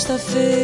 sexta-feira. 0.00 0.59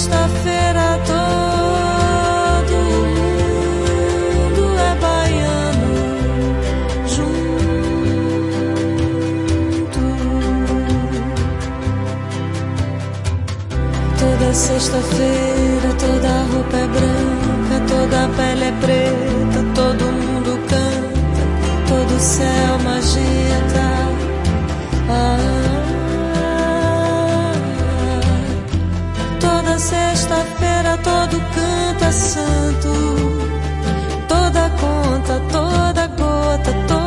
sexta-feira 0.00 0.98
todo 1.04 2.76
mundo 3.12 4.64
é 4.78 4.94
baiano 4.98 5.92
junto. 7.06 8.40
Toda 14.18 14.48
sexta-feira 14.54 15.90
toda 15.98 16.30
roupa 16.50 16.76
é 16.78 16.86
branca, 16.86 17.76
toda 17.86 18.28
pele 18.38 18.64
é 18.64 18.72
preta, 18.80 19.60
todo 19.74 20.04
mundo 20.06 20.52
canta, 20.66 21.44
todo 21.86 22.18
céu 22.18 22.78
magia. 22.82 23.49
todo 31.02 31.40
canto 31.54 32.04
é 32.04 32.12
santo, 32.12 32.88
toda 34.28 34.70
conta, 34.70 35.40
toda 35.50 36.06
gota, 36.08 36.72
toda 36.88 36.99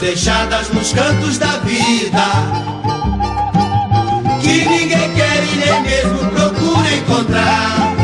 Deixadas 0.00 0.68
nos 0.68 0.92
cantos 0.92 1.38
da 1.38 1.58
vida. 1.64 2.22
Que 4.40 4.68
ninguém 4.68 5.14
quer 5.14 5.42
e 5.42 5.56
nem 5.56 5.82
mesmo 5.82 6.30
procura 6.30 6.94
encontrar. 6.94 7.94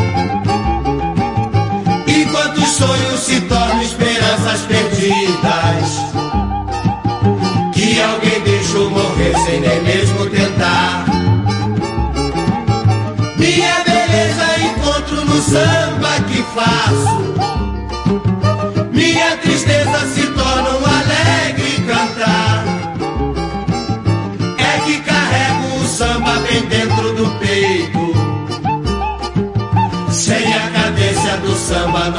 E 2.07 2.25
quantos 2.25 2.69
sonhos 2.69 3.19
se 3.19 3.41
tornam 3.41 3.81
esperanças 3.81 4.61
perdidas. 4.61 6.01
Que 7.73 8.01
alguém 8.01 8.41
deixou 8.41 8.89
morrer 8.89 9.35
sem 9.45 9.61
nem 9.61 9.83
mesmo 9.83 10.25
tentar. 10.31 11.05
Minha 13.37 13.83
beleza 13.85 14.59
encontro 14.65 15.25
no 15.25 15.41
samba 15.41 16.19
que 16.27 16.43
faço. 16.55 17.22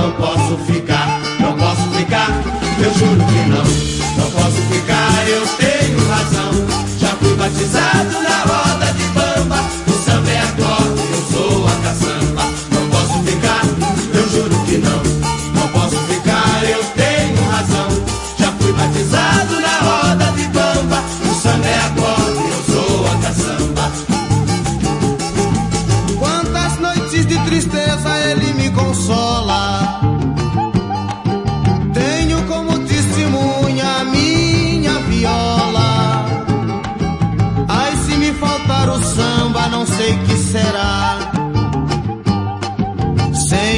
não 0.05 0.13
posso 0.13 0.59
ficar. 0.59 1.24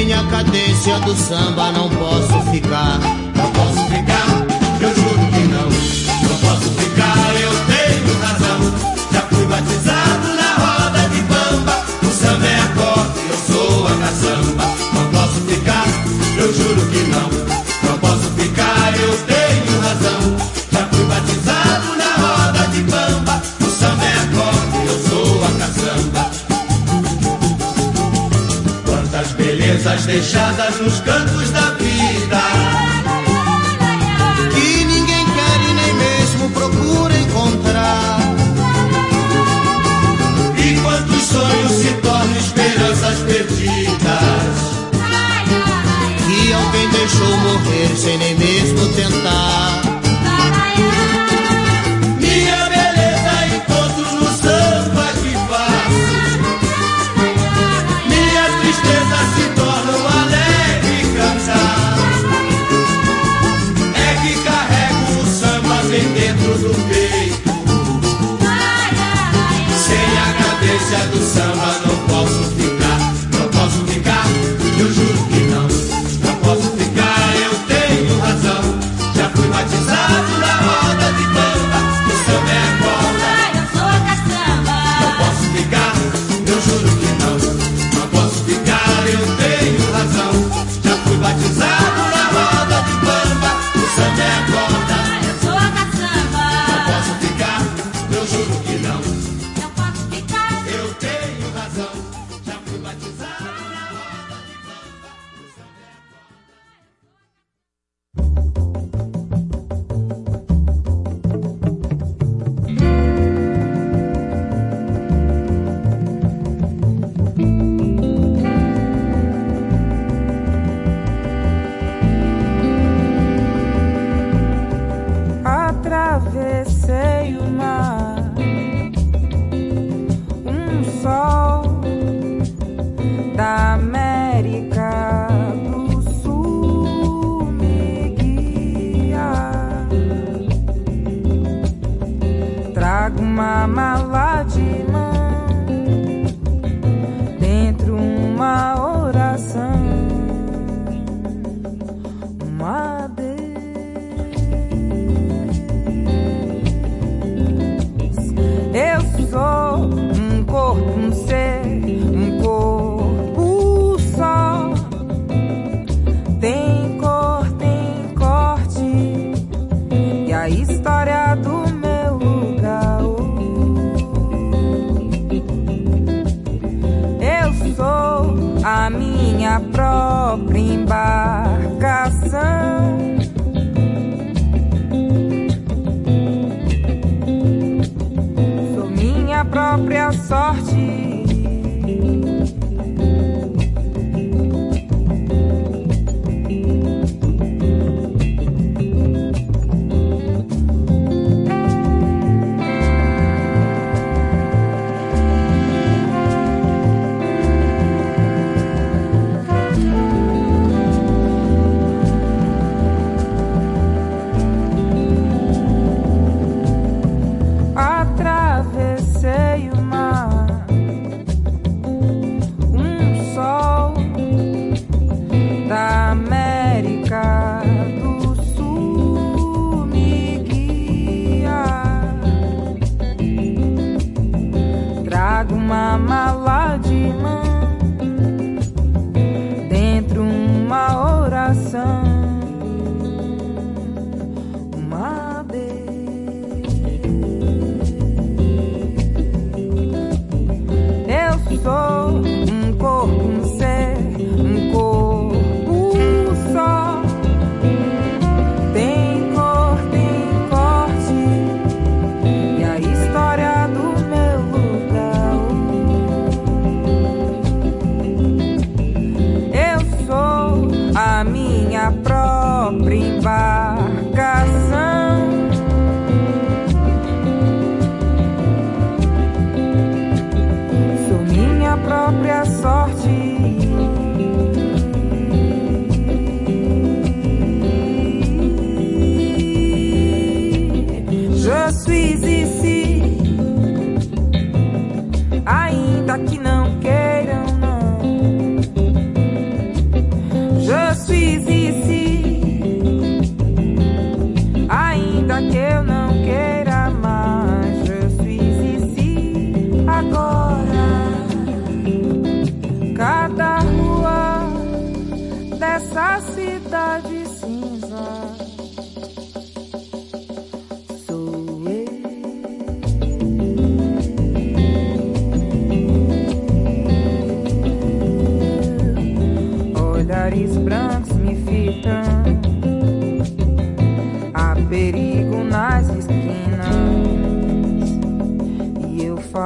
Minha 0.07 0.21
a 0.21 0.27
cadência 0.27 0.97
do 1.01 1.13
samba 1.13 1.69
não 1.73 1.89
posso 1.89 2.41
ficar, 2.49 2.97
não 3.35 3.51
posso 3.51 3.85
ficar. 3.87 4.26
deixadas 30.17 30.79
nos 30.79 30.99
cantos 31.01 31.51
da 31.51 31.76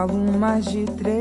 aluno 0.01 0.38
mais 0.38 0.65
de 0.65 0.86
três. 0.86 1.21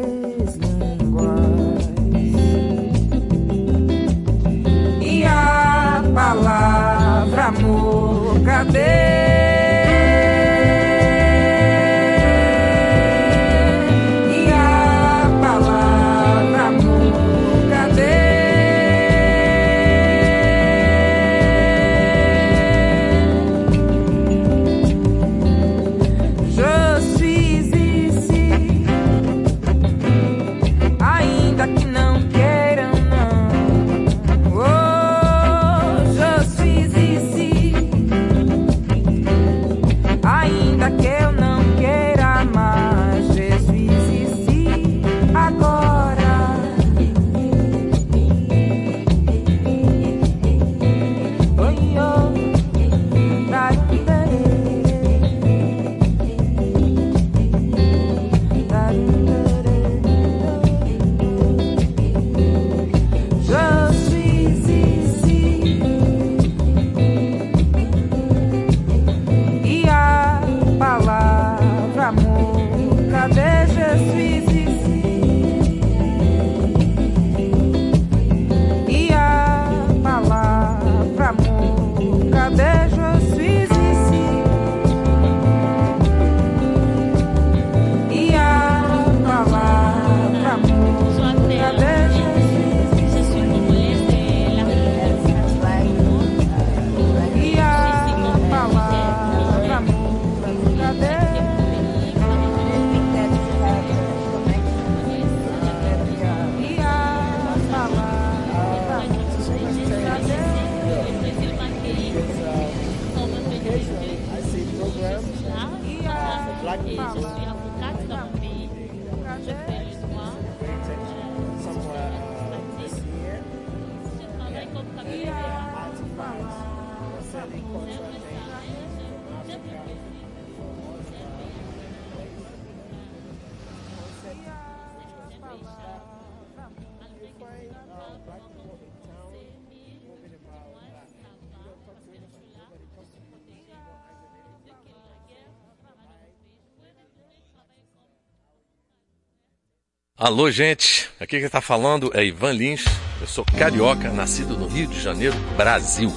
Alô, 150.20 150.50
gente. 150.50 151.08
Aqui 151.18 151.38
quem 151.38 151.46
está 151.46 151.62
falando 151.62 152.10
é 152.12 152.22
Ivan 152.22 152.52
Lins. 152.52 152.84
Eu 153.22 153.26
sou 153.26 153.42
carioca, 153.42 154.10
nascido 154.10 154.54
no 154.54 154.68
Rio 154.68 154.86
de 154.86 155.00
Janeiro, 155.00 155.34
Brasil. 155.56 156.12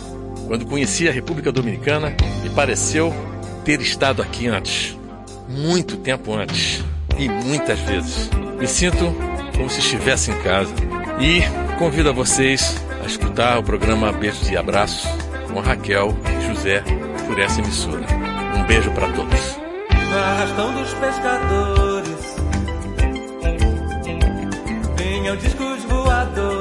Quando 0.46 0.66
conheci 0.66 1.08
a 1.08 1.12
República 1.14 1.54
Dominicana, 1.54 2.14
me 2.44 2.50
pareceu 2.50 3.14
ter 3.64 3.80
estado 3.80 4.22
aqui 4.22 4.46
antes. 4.46 4.98
Muito 5.48 5.96
tempo 5.96 6.34
antes. 6.34 6.84
E 7.18 7.30
muitas 7.30 7.80
vezes. 7.80 8.30
Me 8.60 8.68
sinto 8.68 9.06
como 9.56 9.70
se 9.70 9.80
estivesse 9.80 10.32
em 10.32 10.42
casa. 10.42 10.74
E 11.22 11.40
convido 11.80 12.10
a 12.10 12.12
vocês 12.14 12.76
a 13.02 13.06
escutar 13.06 13.58
o 13.58 13.64
programa 13.64 14.12
Beijos 14.12 14.50
e 14.50 14.58
Abraços 14.58 15.10
com 15.50 15.62
Raquel 15.62 16.14
e 16.28 16.48
José 16.48 16.84
por 17.26 17.40
essa 17.40 17.62
emissora. 17.62 18.06
Um 18.58 18.66
beijo 18.66 18.92
para 18.92 19.08
todos. 19.14 19.58
Arrastão 20.14 20.74
dos 20.74 20.94
pescadores 20.96 21.93
discos 25.42 25.84
voadores. 25.86 26.53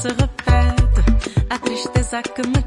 se 0.00 0.10
repete, 0.10 1.02
a 1.50 1.58
tristeza 1.58 2.22
que 2.22 2.46
me 2.46 2.62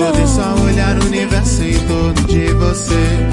Vou 0.00 0.12
deixar 0.12 0.54
olhar 0.62 0.98
o 0.98 1.04
universo 1.08 1.62
em 1.62 1.78
torno 1.86 2.14
de 2.26 2.46
você. 2.54 3.29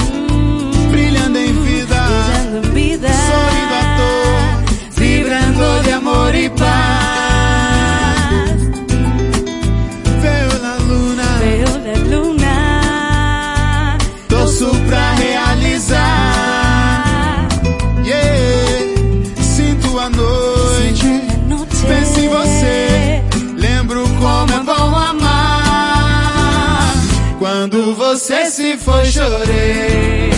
se 28.58 28.76
foi 28.76 29.06
chorei. 29.06 30.37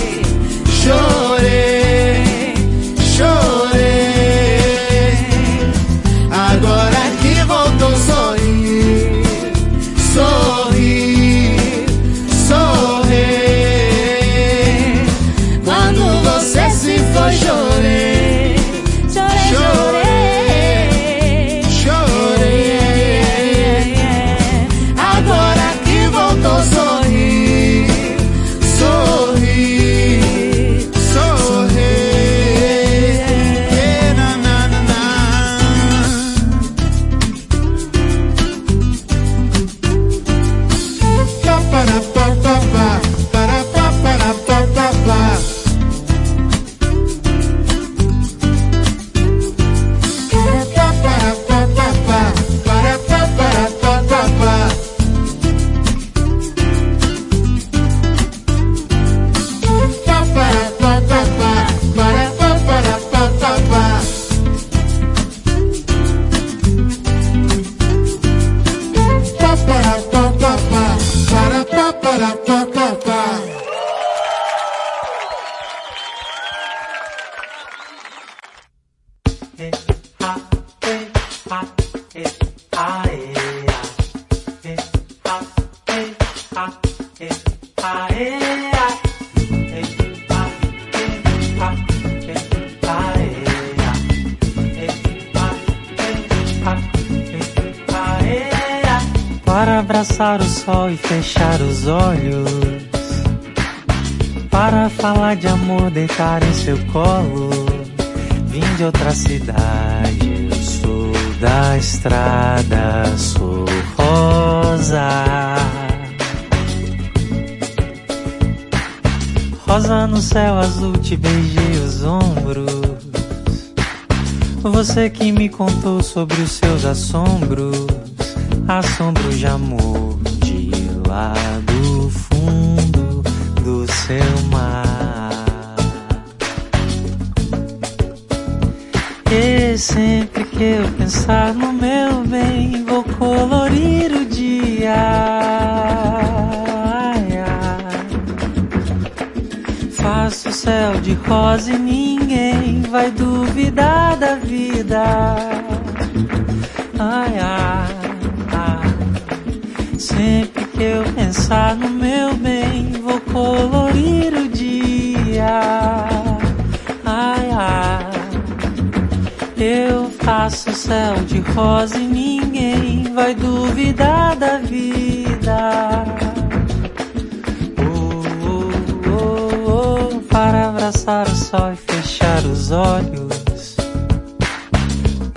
Os 126.90 126.98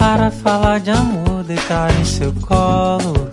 Para 0.03 0.33
falar 0.33 0.81
de 0.81 0.91
amor, 0.91 1.45
deitar 1.45 1.89
em 2.01 2.05
seu 2.05 2.33
colo 2.33 3.31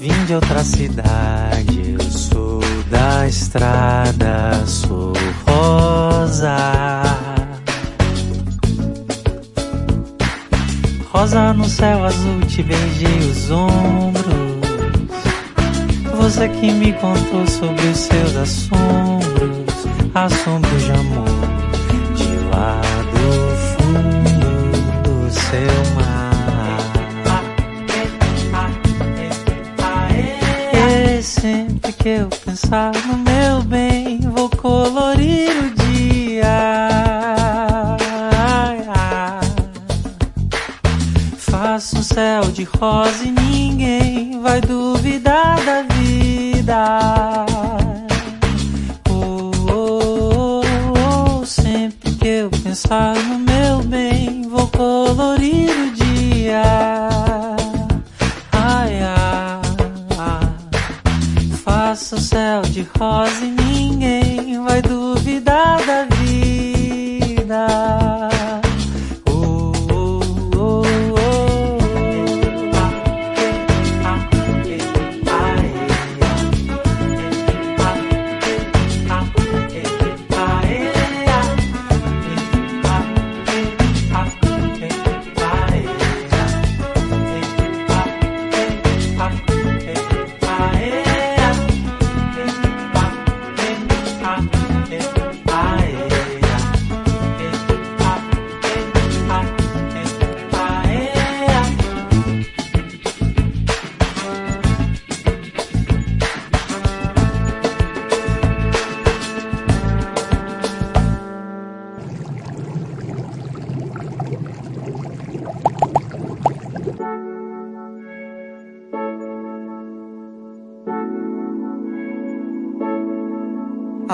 Vim 0.00 0.24
de 0.26 0.34
outra 0.34 0.64
cidade, 0.64 1.94
eu 1.96 2.10
sou 2.10 2.60
da 2.90 3.28
estrada, 3.28 4.66
sou 4.66 5.12
rosa. 5.46 6.56
Rosa 11.12 11.52
no 11.52 11.66
céu 11.66 12.04
azul, 12.04 12.40
te 12.48 12.64
beijei 12.64 13.18
os 13.30 13.48
ombros. 13.52 14.24
Você 16.16 16.48
que 16.48 16.72
me 16.72 16.92
contou 16.94 17.46
sobre 17.46 17.86
os 17.86 17.98
seus 17.98 18.36
assombros, 18.36 19.86
assombros 20.12 20.82
de 20.82 20.90
amor, 20.90 21.21
que 32.02 32.08
eu 32.08 32.28
pensar 32.44 32.90
no 33.06 33.16
meu 33.16 33.62
bem, 33.62 34.18
vou 34.18 34.50
colorir 34.50 35.50
o 35.50 35.70
dia. 35.86 36.76
Faço 41.38 41.98
um 41.98 42.02
céu 42.02 42.42
de 42.52 42.64
rosa 42.64 43.24
e 43.24 43.30
ninguém 43.30 44.40
vai 44.40 44.60
duvidar 44.60 45.64
da 45.64 45.82
vida. 45.94 47.46
Oh, 49.08 49.52
oh, 49.70 50.60
oh, 50.66 51.40
oh. 51.40 51.46
Sempre 51.46 52.10
que 52.16 52.26
eu 52.26 52.50
pensar 52.64 53.14
no 53.14 53.38
meu 53.38 53.78
bem, 53.84 54.42
vou 54.48 54.66
colorir 54.66 55.70
o 55.70 55.81
céu 62.52 62.60
de 62.60 62.86
rosa 62.98 63.51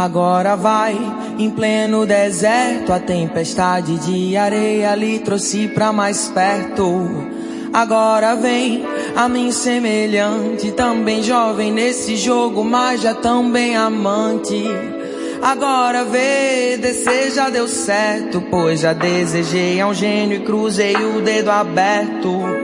Agora 0.08 0.56
vai, 0.56 0.96
em 1.38 1.50
pleno 1.50 2.06
deserto, 2.06 2.94
a 2.94 2.98
tempestade 2.98 3.98
de 3.98 4.38
areia 4.38 4.94
lhe 4.94 5.18
trouxe 5.18 5.68
pra 5.68 5.92
mais 5.92 6.28
perto. 6.28 6.82
Agora 7.74 8.34
vem, 8.34 8.86
a 9.14 9.28
mim 9.28 9.52
semelhante, 9.52 10.72
também 10.72 11.22
jovem 11.22 11.70
nesse 11.70 12.16
jogo, 12.16 12.64
mas 12.64 13.02
já 13.02 13.12
também 13.12 13.76
amante. 13.76 14.64
Agora 15.42 16.04
vê, 16.04 16.78
descer 16.78 17.30
já 17.30 17.50
deu 17.50 17.68
certo, 17.68 18.42
pois 18.50 18.80
já 18.80 18.94
desejei 18.94 19.78
a 19.78 19.88
um 19.88 19.92
gênio 19.92 20.38
e 20.38 20.42
cruzei 20.42 20.96
o 20.96 21.20
dedo 21.20 21.50
aberto. 21.50 22.57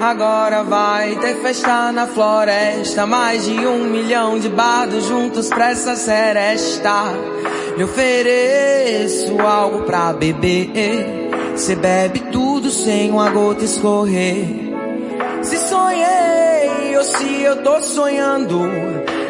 Agora 0.00 0.62
vai 0.62 1.14
ter 1.16 1.42
festa 1.42 1.92
na 1.92 2.06
floresta, 2.06 3.04
mais 3.04 3.44
de 3.44 3.66
um 3.66 3.84
milhão 3.84 4.38
de 4.38 4.48
bardos 4.48 5.04
juntos 5.04 5.50
pra 5.50 5.72
essa 5.72 5.94
seresta. 5.94 7.02
Lhe 7.76 7.84
ofereço 7.84 9.38
algo 9.38 9.82
pra 9.82 10.14
beber, 10.14 10.70
cê 11.54 11.76
bebe 11.76 12.20
tudo 12.32 12.70
sem 12.70 13.10
uma 13.10 13.28
gota 13.28 13.62
escorrer. 13.62 14.72
Se 15.42 15.58
sonhei 15.68 16.96
ou 16.96 17.04
se 17.04 17.42
eu 17.42 17.62
tô 17.62 17.82
sonhando, 17.82 18.58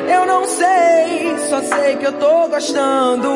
eu 0.09 0.24
não 0.24 0.46
sei, 0.46 1.37
só 1.48 1.61
sei 1.62 1.96
que 1.96 2.06
eu 2.06 2.12
tô 2.12 2.46
gostando. 2.46 3.28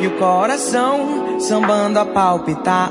E 0.00 0.08
o 0.08 0.18
coração 0.18 1.38
sambando 1.38 2.00
a 2.00 2.04
palpitar. 2.04 2.90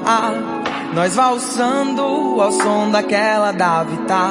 Nós 0.94 1.16
valsando 1.16 2.04
ao 2.40 2.52
som 2.52 2.92
daquela 2.92 3.52
Davita. 3.52 4.30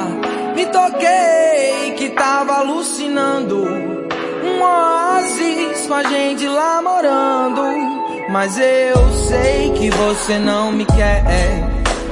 Me 0.55 0.65
toquei 0.67 1.93
que 1.97 2.09
tava 2.11 2.59
alucinando. 2.59 3.65
Um 4.43 4.61
oásis 4.61 5.85
com 5.85 5.93
a 5.93 6.03
gente 6.03 6.47
lá 6.47 6.81
morando. 6.81 7.61
Mas 8.29 8.57
eu 8.57 9.11
sei 9.27 9.71
que 9.71 9.89
você 9.89 10.39
não 10.39 10.71
me 10.71 10.85
quer. 10.85 11.23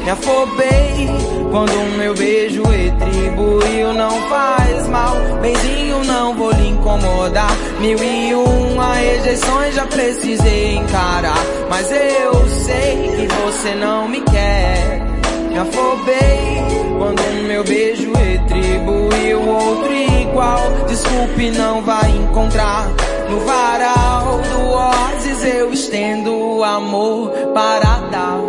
me 0.04 0.10
afobei 0.10 1.41
quando 1.52 1.72
o 1.74 1.98
meu 1.98 2.16
beijo 2.16 2.64
retribuiu. 2.64 3.94
Não 3.94 4.30
faz 4.30 4.88
mal, 4.88 5.16
benzinho, 5.42 6.04
não 6.06 6.36
vou 6.36 6.52
lhe 6.52 6.70
incomodar. 6.70 7.52
Mil 7.80 8.02
e 8.02 8.34
uma 8.34 8.94
rejeições 8.96 9.76
já 9.76 9.86
precisei 9.86 10.76
encarar. 10.78 11.38
Mas 11.70 11.92
eu 11.92 12.50
sei 12.66 13.12
que 13.16 13.28
você 13.28 13.76
não 13.76 14.08
me 14.08 14.22
quer. 14.22 15.02
Me 15.50 15.58
afobei 15.58 16.62
quando 16.98 17.20
o 17.20 17.44
meu 17.44 17.64
beijo 17.64 18.12
retribuiu 18.14 19.48
outro 19.48 19.94
igual. 19.94 20.62
Desculpe, 20.88 21.52
não 21.52 21.82
vai 21.82 22.10
encontrar. 22.10 22.88
No 23.30 23.40
varal 23.42 24.42
do 24.42 24.70
oásis 24.72 25.46
eu 25.46 25.72
estendo 25.72 26.64
amor 26.64 27.32
para 27.54 28.00
dar, 28.12 28.40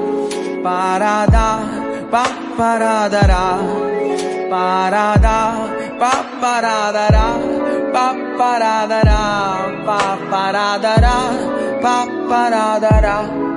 para 0.63 1.27
dar, 1.27 1.82
pa 2.13 2.25
para 2.59 3.09
dará, 3.09 3.57
para 4.51 5.17
dar, 5.17 5.57
pa 5.99 6.13
para 6.43 6.93
dará, 6.93 7.29
pa 7.91 8.07
para 8.37 8.87
dará, 8.87 9.23
pa 9.87 10.19
para 10.31 10.77
dará, 10.77 11.19
pa 11.81 12.07
para 12.29 12.79
dará. 12.79 13.52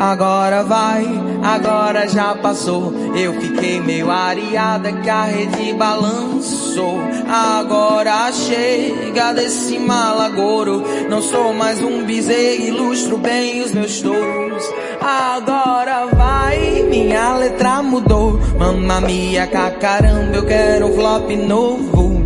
Agora 0.00 0.62
vai, 0.62 1.06
agora 1.42 2.08
já 2.08 2.34
passou. 2.34 2.90
Eu 3.14 3.38
fiquei 3.38 3.80
meio 3.80 4.10
areada 4.10 4.90
que 4.90 5.10
a 5.10 5.24
rede 5.24 5.74
balançou. 5.74 7.00
Agora 7.28 8.32
chega 8.32 9.34
desse 9.34 9.78
malagouro. 9.78 10.82
Não 11.10 11.20
sou 11.20 11.52
mais 11.52 11.82
um 11.82 12.02
bezerro, 12.06 12.62
ilustro 12.62 13.18
bem 13.18 13.60
os 13.60 13.72
meus 13.72 14.00
touros. 14.00 14.64
Agora 15.02 16.06
vai, 16.06 16.82
minha 16.88 17.36
letra 17.36 17.82
mudou. 17.82 18.40
Mamma 18.58 19.02
mia, 19.02 19.46
caramba, 19.46 20.34
eu 20.34 20.46
quero 20.46 20.86
um 20.86 20.94
flop 20.94 21.28
novo. 21.36 22.19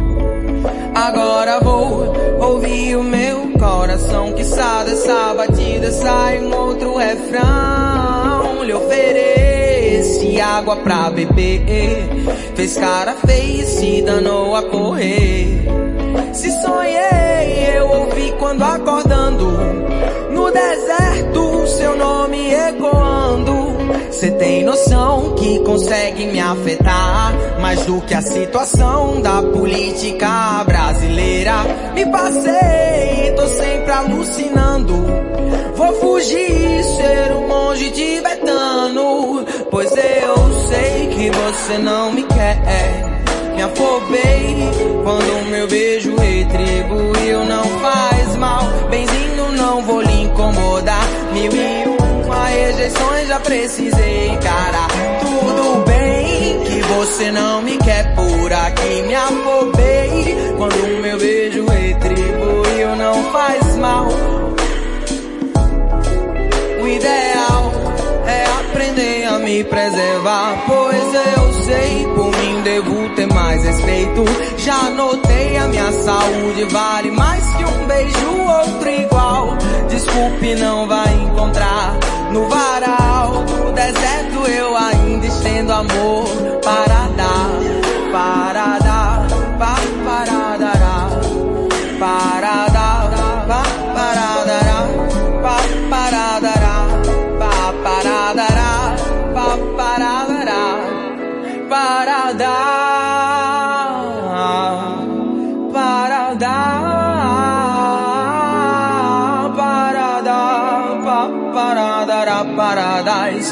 Agora 0.95 1.59
vou 1.61 2.13
ouvir 2.41 2.97
o 2.97 3.03
meu 3.03 3.49
coração 3.59 4.33
que 4.33 4.45
sabe 4.45 4.91
dessa 4.91 5.35
batida 5.35 5.91
sai 5.91 6.41
um 6.41 6.55
outro 6.57 6.97
refrão. 6.97 8.63
Lhe 8.63 8.73
ofereci 8.73 10.41
água 10.41 10.77
pra 10.77 11.11
beber, 11.11 12.09
fez 12.55 12.77
cara 12.77 13.15
feia 13.27 13.63
e 13.63 13.67
se 13.67 14.03
danou 14.03 14.55
a 14.55 14.63
correr. 14.63 15.65
Se 16.33 16.51
sonhei, 16.63 17.77
eu 17.77 17.89
ouvi 17.89 18.33
quando 18.39 18.63
acordando, 18.63 19.51
no 20.31 20.51
deserto 20.51 21.67
seu 21.67 21.97
nome 21.97 22.53
ecoando. 22.53 23.55
Cê 24.11 24.31
tem 24.31 24.65
noção 24.65 25.35
que 25.35 25.59
consegue 25.61 26.27
me 26.27 26.41
afetar 26.41 27.35
mais 27.61 27.85
do 27.87 28.01
que 28.03 28.15
a 28.15 28.23
situação 28.23 29.21
da 29.21 29.43
política 29.43 30.65
brasileira. 30.95 31.65
Me 31.95 32.07
passei, 32.07 33.33
tô 33.37 33.47
sempre 33.47 33.93
alucinando. 33.93 34.95
Vou 35.75 35.93
fugir, 36.01 36.85
ser 36.85 37.33
um 37.33 37.49
monge 37.49 37.91
tibetano. 37.91 39.45
Pois 39.71 39.91
eu 39.91 40.67
sei 40.69 41.09
que 41.09 41.31
você 41.31 41.79
não 41.79 42.13
me 42.13 42.23
quer. 42.23 42.59
Me 43.55 43.63
afobei 43.63 44.71
quando 45.03 45.51
meu 45.51 45.67
beijo 45.69 46.15
retribuiu. 46.17 47.45
Não 47.45 47.65
faz 47.65 48.37
mal, 48.37 48.63
benzinho, 48.91 49.53
não 49.57 49.83
vou 49.83 50.01
lhe 50.01 50.23
incomodar. 50.23 51.07
Mil 51.33 51.53
e 51.53 52.25
uma 52.25 52.47
rejeições 52.47 53.29
já 53.29 53.41
precisei 53.41 54.29
encarar. 54.29 54.89
Tudo 55.21 55.85
bem 55.87 56.61
que 56.65 56.81
você 56.81 57.31
não 57.31 57.63
me 57.63 57.77
quer 57.79 58.15
por 58.15 58.53
aqui. 58.53 59.03
Me 59.03 59.15
afobei 59.15 60.24
quando 60.65 60.97
o 60.97 61.03
meu 61.03 61.19
beijo 61.19 61.67
retribuiu. 61.67 62.97
Não 62.97 63.23
faz 63.33 63.77
mal. 63.77 64.09
O 66.81 66.89
ideal 66.89 67.73
é 68.27 68.45
aprender 68.61 69.25
a 69.27 69.39
me 69.39 69.65
preservar. 69.65 70.65
Pois 70.67 71.15
eu 71.37 71.53
sei, 71.65 72.07
por 72.15 72.31
mim 72.39 72.63
devo 72.63 73.09
ter 73.15 73.27
mais 73.33 73.63
respeito. 73.63 74.25
Já 74.59 74.91
notei 74.91 75.57
a 75.59 75.69
minha 75.69 75.93
saúde 75.93 76.65
vale 76.71 77.11
mais 77.11 77.45
que 77.55 77.65
um 77.65 77.87
beijo, 77.87 78.31
outro 78.49 78.89
igual. 78.89 79.57
Desculpe, 79.89 80.55
não 80.55 80.89
vai 80.89 81.13
encontrar 81.25 81.99
no 82.33 82.49
varal 82.49 83.45
do 83.45 83.73
deserto 83.73 84.51
eu 84.51 84.77
ainda 84.77 85.27
estendo 85.27 85.73
amor 85.73 86.27
para 86.65 87.09
dar, 87.17 87.51
para 88.11 88.79
dar, 88.79 89.27
pa, 89.59 89.77
para 90.04 90.04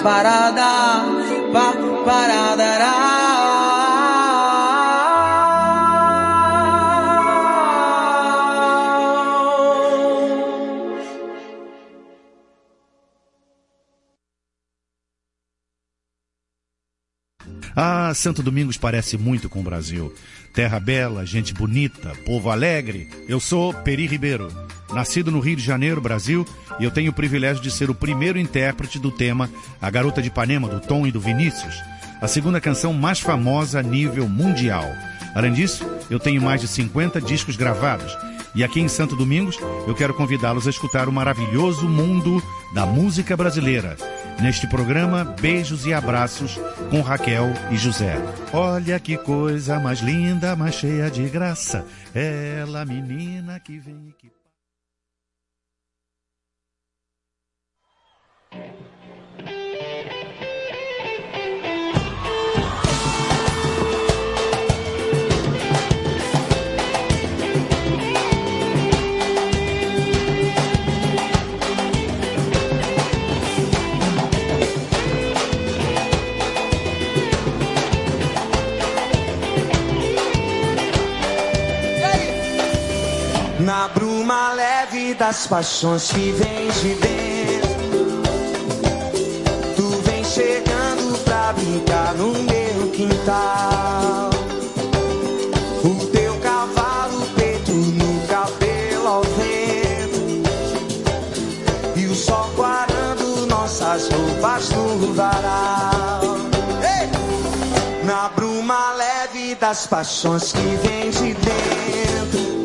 parada, 0.03 1.03
pa, 1.53 1.73
paradará. 2.05 2.93
Ah, 17.75 18.13
Santo 18.15 18.43
Domingos 18.43 18.77
parece 18.77 19.17
muito 19.17 19.49
com 19.49 19.61
o 19.61 19.63
Brasil. 19.63 20.13
Terra 20.53 20.79
bela, 20.79 21.25
gente 21.25 21.55
bonita, 21.55 22.13
povo 22.27 22.51
alegre. 22.51 23.09
Eu 23.27 23.41
sou 23.41 23.73
Peri 23.73 24.07
Ribeiro, 24.07 24.53
nascido 24.93 25.31
no 25.31 25.41
Rio 25.41 25.57
de 25.57 25.63
Janeiro, 25.63 26.01
Brasil, 26.01 26.47
e 26.79 26.85
eu 26.85 26.91
tenho 26.91 27.11
o 27.11 27.15
privilégio 27.15 27.63
de 27.63 27.71
ser 27.71 27.91
o 27.91 27.95
primeiro 27.95 28.39
intérprete 28.39 28.99
do 28.99 29.11
tema 29.11 29.51
A 29.81 29.91
Garota 29.91 30.21
de 30.21 30.29
Ipanema, 30.29 30.69
do 30.69 30.81
Tom 30.81 31.07
e 31.07 31.13
do 31.13 31.21
Vinícius, 31.21 31.75
a 32.21 32.29
segunda 32.29 32.61
canção 32.61 32.93
mais 32.93 33.21
famosa 33.21 33.81
a 33.81 33.83
nível 33.83 34.29
mundial. 34.29 34.85
Além 35.35 35.53
disso, 35.53 35.85
eu 36.11 36.19
tenho 36.19 36.43
mais 36.43 36.61
de 36.61 36.69
50 36.69 37.21
discos 37.21 37.57
gravados. 37.57 38.17
E 38.55 38.63
aqui 38.63 38.81
em 38.81 38.89
Santo 38.89 39.17
Domingos, 39.17 39.59
eu 39.87 39.95
quero 39.95 40.13
convidá-los 40.13 40.67
a 40.67 40.71
escutar 40.71 41.09
o 41.09 41.13
maravilhoso 41.13 41.89
mundo 41.89 42.43
da 42.75 42.85
música 42.85 43.35
brasileira. 43.35 43.97
Neste 44.41 44.67
programa, 44.67 45.25
beijos 45.25 45.87
e 45.87 45.95
abraços 45.95 46.61
com 46.91 47.01
Raquel 47.01 47.47
e 47.71 47.77
José. 47.77 48.17
Olha 48.53 49.01
que 49.01 49.17
coisa 49.17 49.81
mais 49.81 50.01
linda, 50.01 50.55
mais 50.55 50.75
cheia 50.75 51.11
de 51.11 51.29
graça. 51.29 51.87
Ela, 52.15 52.85
menina 52.85 53.59
que 53.61 53.79
vem 53.79 54.15
que. 54.19 54.31
Na 54.31 54.31
bruma 54.31 54.41
leve 58.21 58.42
das 85.23 85.47
paixões 85.47 86.11
que 86.11 86.33
vem 86.33 86.69
de 86.69 86.95
dentro 86.97 87.22
brincar 91.53 92.15
no 92.15 92.33
meu 92.33 92.91
quintal. 92.93 94.31
O 95.85 96.07
teu 96.07 96.35
cavalo 96.41 97.27
preto 97.35 97.73
no 97.73 98.27
cabelo 98.27 99.07
ao 99.07 99.23
vento. 99.23 100.43
E 101.97 102.07
o 102.07 102.15
sol 102.15 102.51
guardando 102.57 103.47
nossas 103.47 104.09
roupas 104.09 104.71
no 104.71 105.15
varal! 105.15 106.21
Na 108.05 108.29
bruma 108.31 108.93
leve 108.95 109.55
das 109.55 109.87
paixões 109.87 110.53
que 110.53 110.77
vem 110.83 111.11
de 111.11 111.35
dentro. 111.35 112.63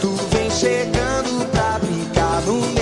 Tu 0.00 0.08
vem 0.30 0.50
chegando 0.50 1.48
pra 1.50 1.78
brincar 1.78 2.42
no 2.42 2.75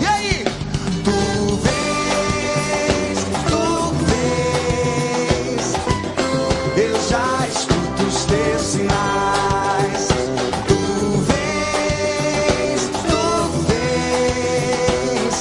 E 0.00 0.06
aí? 0.06 0.44
Tu 1.04 1.18
vês, 1.64 3.18
tu 3.48 3.64
vês, 4.06 5.64
eu 6.76 6.94
já 7.10 7.28
escuto 7.46 8.02
os 8.08 8.24
teus 8.24 8.62
sinais. 8.62 10.08
Tu 10.68 10.80
vês, 11.28 12.80
tu 13.08 13.24
vês, 13.68 15.34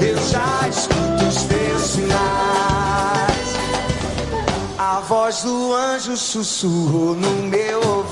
eu 0.00 0.18
já 0.28 0.68
escuto 0.68 1.22
os 1.28 1.42
teus 1.44 1.82
sinais. 1.82 3.48
A 4.78 5.00
voz 5.00 5.42
do 5.42 5.72
anjo 5.74 6.16
sussurrou 6.16 7.14
no 7.14 7.30
meu 7.48 7.80
ouvido. 7.80 8.11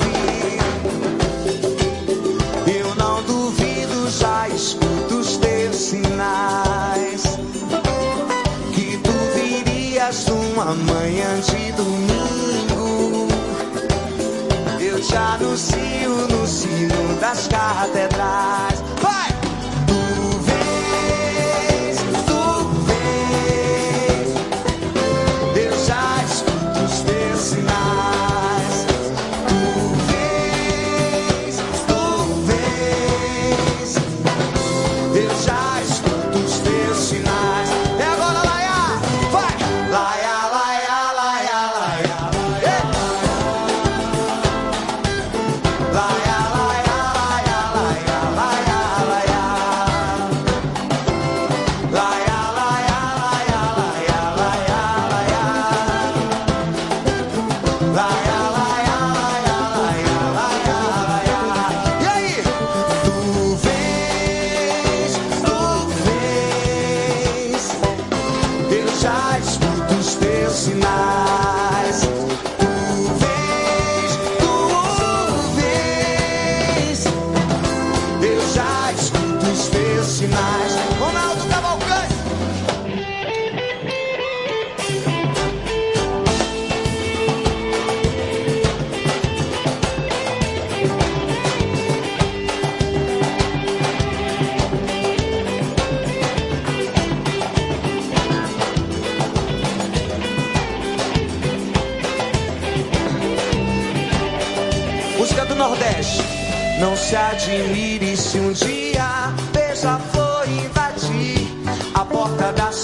Virias 10.11 10.27
numa 10.27 10.75
manhã 10.75 11.41
de 11.41 11.73
domingo. 11.73 13.29
Eu 14.81 15.01
te 15.01 15.17
anuncio 15.17 16.11
no 16.29 16.47
sino 16.47 17.21
das 17.21 17.47
catedrais. 17.47 18.80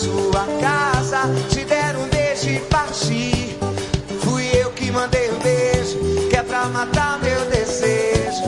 Sua 0.07 0.47
casa, 0.61 1.23
te 1.49 1.65
der 1.65 1.97
um 1.97 2.09
beijo 2.09 2.49
e 2.49 2.61
partir. 2.71 3.59
Fui 4.23 4.45
eu 4.55 4.71
que 4.71 4.91
mandei 4.91 5.31
o 5.31 5.39
beijo, 5.41 5.99
que 6.31 6.37
é 6.37 6.43
pra 6.43 6.67
matar 6.67 7.19
meu 7.21 7.45
desejo. 7.47 8.45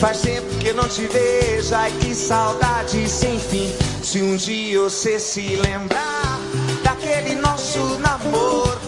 Faz 0.00 0.20
tempo 0.20 0.46
que 0.60 0.72
não 0.72 0.88
te 0.88 1.06
vejo, 1.06 1.74
ai 1.74 1.90
que 2.00 2.14
saudade 2.14 3.08
sem 3.08 3.38
fim. 3.38 3.72
Se 4.02 4.22
um 4.22 4.36
dia 4.36 4.80
você 4.80 5.18
se 5.18 5.56
lembrar 5.56 6.38
daquele 6.84 7.34
nosso 7.36 7.80
namoro, 7.98 8.80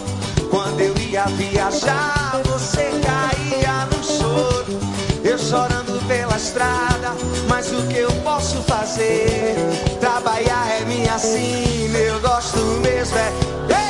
quando 0.50 0.80
eu 0.80 0.96
ia 0.98 1.24
viajar, 1.26 2.40
você 2.44 2.90
caía 3.02 3.86
no 3.86 4.04
choro. 4.04 4.95
Eu 5.28 5.36
chorando 5.38 6.00
pela 6.06 6.36
estrada, 6.36 7.10
mas 7.48 7.72
o 7.72 7.84
que 7.88 7.98
eu 7.98 8.12
posso 8.22 8.62
fazer? 8.62 9.56
Trabalhar 9.98 10.70
é 10.80 10.84
minha 10.84 11.18
sina, 11.18 11.98
eu 11.98 12.20
gosto 12.20 12.58
mesmo 12.80 13.18
é. 13.18 13.85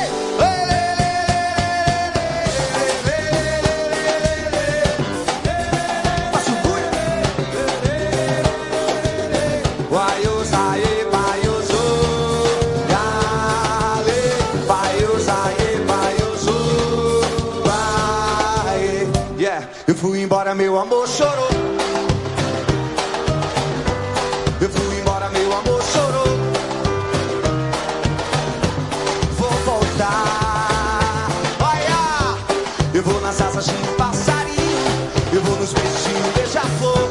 Nas 33.27 33.41
asas 33.41 33.65
de 33.65 33.71
um 33.71 33.95
passarinho. 33.97 34.87
Eu 35.33 35.41
vou 35.41 35.57
nos 35.57 35.73
beijos 35.73 36.03
de 36.05 36.11
um 36.15 36.31
beija-flor. 36.31 37.09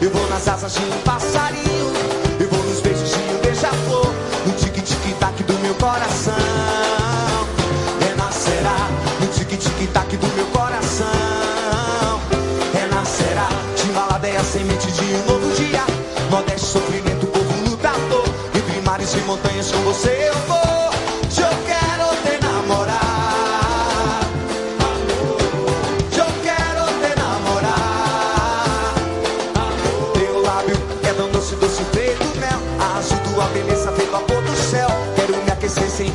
Eu 0.00 0.10
vou 0.10 0.26
nas 0.30 0.48
asas 0.48 0.72
de 0.72 0.80
um 0.80 1.02
passarinho. 1.02 1.92
Eu 2.40 2.48
vou 2.48 2.64
nos 2.64 2.80
beijos 2.80 3.10
de 3.10 3.18
um 3.18 3.38
beija-flor. 3.42 4.06
No 4.46 4.54
tique-tique-tac 4.54 5.42
do 5.42 5.52
meu 5.58 5.74
coração. 5.74 6.39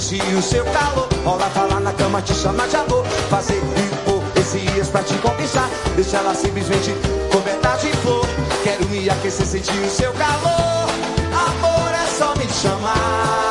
Sentir 0.06 0.36
o 0.36 0.42
seu 0.42 0.64
calor. 0.66 1.10
Rola, 1.24 1.50
falar 1.50 1.80
na 1.80 1.92
cama, 1.94 2.22
te 2.22 2.34
chamar 2.34 2.68
de 2.68 2.76
amor. 2.76 3.04
Fazer 3.30 3.58
hipocresias 3.58 4.90
pra 4.90 5.02
te 5.02 5.16
conquistar. 5.16 5.70
Deixa 5.96 6.18
ela 6.18 6.36
simplesmente 6.36 6.96
coberta 7.32 7.76
de 7.78 7.92
flor. 7.98 8.26
Quero 8.64 8.88
me 8.90 9.10
aquecer, 9.10 9.46
sentir 9.46 9.80
o 9.80 9.90
seu 9.90 10.14
calor. 10.14 10.90
Amor 11.34 11.94
é 11.94 12.06
só 12.18 12.36
me 12.36 12.48
chamar. 12.50 13.45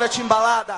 Salve 0.00 0.04
a 0.04 0.08
timbalada! 0.08 0.69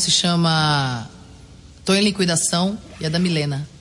se 0.00 0.10
chama 0.10 1.08
Tô 1.84 1.94
em 1.94 2.02
Liquidação 2.02 2.76
e 3.00 3.06
é 3.06 3.10
da 3.10 3.20
Milena. 3.20 3.75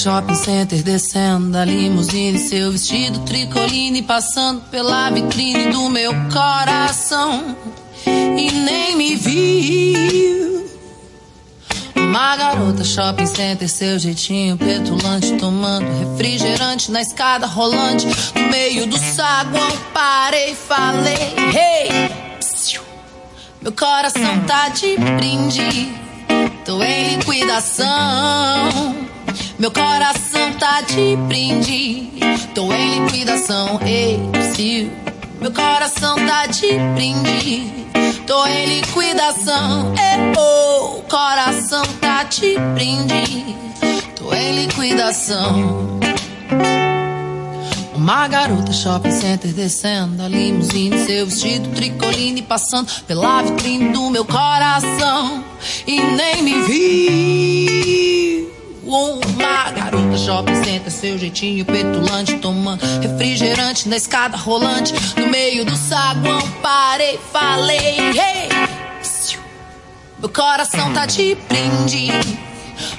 shopping 0.00 0.34
center, 0.34 0.82
descendo 0.82 1.58
a 1.58 1.64
limusine, 1.64 2.38
seu 2.38 2.72
vestido 2.72 3.18
tricoline, 3.26 4.00
passando 4.00 4.62
pela 4.70 5.10
vitrine 5.10 5.70
do 5.70 5.90
meu 5.90 6.10
coração. 6.32 7.54
E 8.06 8.50
nem 8.50 8.96
me 8.96 9.14
viu. 9.16 10.70
Uma 11.96 12.34
garota 12.34 12.82
shopping 12.82 13.26
center, 13.26 13.68
seu 13.68 13.98
jeitinho 13.98 14.56
petulante, 14.56 15.36
tomando 15.36 15.86
refrigerante 15.98 16.90
na 16.90 17.02
escada 17.02 17.46
rolante, 17.46 18.06
no 18.34 18.48
meio 18.50 18.86
do 18.86 18.96
saguão. 18.96 19.70
Parei, 19.92 20.54
falei, 20.54 21.34
hey! 21.54 22.10
Meu 23.60 23.72
coração 23.72 24.40
tá 24.46 24.70
de 24.70 24.96
brinde, 24.96 25.92
tô 26.64 26.82
em 26.82 27.16
liquidação. 27.16 28.99
Meu 29.60 29.70
coração 29.70 30.54
tá 30.54 30.80
de 30.80 31.16
brinde, 31.28 32.08
tô 32.54 32.72
em 32.72 33.04
liquidação. 33.04 33.78
Ei, 33.84 34.18
Sil, 34.56 34.88
meu 35.38 35.52
coração 35.52 36.16
tá 36.26 36.46
de 36.46 36.78
brinde, 36.94 37.70
tô 38.26 38.46
em 38.46 38.76
liquidação. 38.76 39.92
Ei, 39.92 40.32
oh, 40.34 41.02
coração 41.02 41.82
tá 42.00 42.22
de 42.22 42.58
brinde, 42.72 43.54
tô 44.16 44.32
em 44.32 44.64
liquidação. 44.64 46.00
Uma 47.94 48.28
garota 48.28 48.72
shopping 48.72 49.12
center 49.12 49.52
descendo 49.52 50.22
a 50.22 50.28
limusine, 50.28 51.04
seu 51.04 51.26
vestido 51.26 51.68
tricoline 51.74 52.40
passando 52.40 52.90
pela 53.06 53.42
vitrine 53.42 53.92
do 53.92 54.08
meu 54.08 54.24
coração 54.24 55.44
e 55.86 56.00
nem 56.00 56.42
me 56.42 56.62
vi. 56.62 58.19
Uma 58.90 59.70
garota 59.70 60.18
shopping 60.18 60.64
center, 60.64 60.90
seu 60.90 61.16
jeitinho 61.16 61.64
petulante, 61.64 62.38
tomando 62.38 62.84
refrigerante 63.00 63.88
na 63.88 63.96
escada 63.96 64.36
rolante, 64.36 64.92
no 65.16 65.28
meio 65.28 65.64
do 65.64 65.76
saguão 65.76 66.42
parei, 66.60 67.16
falei, 67.32 67.78
hey, 67.78 68.48
meu 70.18 70.28
coração 70.28 70.92
tá 70.92 71.06
de 71.06 71.36
brinde. 71.48 72.08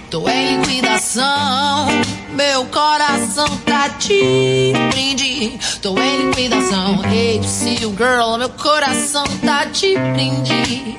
Tô 0.10 0.30
em 0.30 0.62
liquidação, 0.62 1.88
meu 2.42 2.66
coração 2.66 3.46
tá 3.66 3.88
de 4.00 4.74
brinde. 4.90 5.60
Tô 5.80 5.96
em 6.00 6.30
liquidação, 6.30 7.00
see 7.44 7.84
you 7.84 7.94
girl, 7.96 8.36
meu 8.40 8.50
coração 8.50 9.24
tá 9.46 9.66
de 9.66 9.96
brinde. 9.96 10.98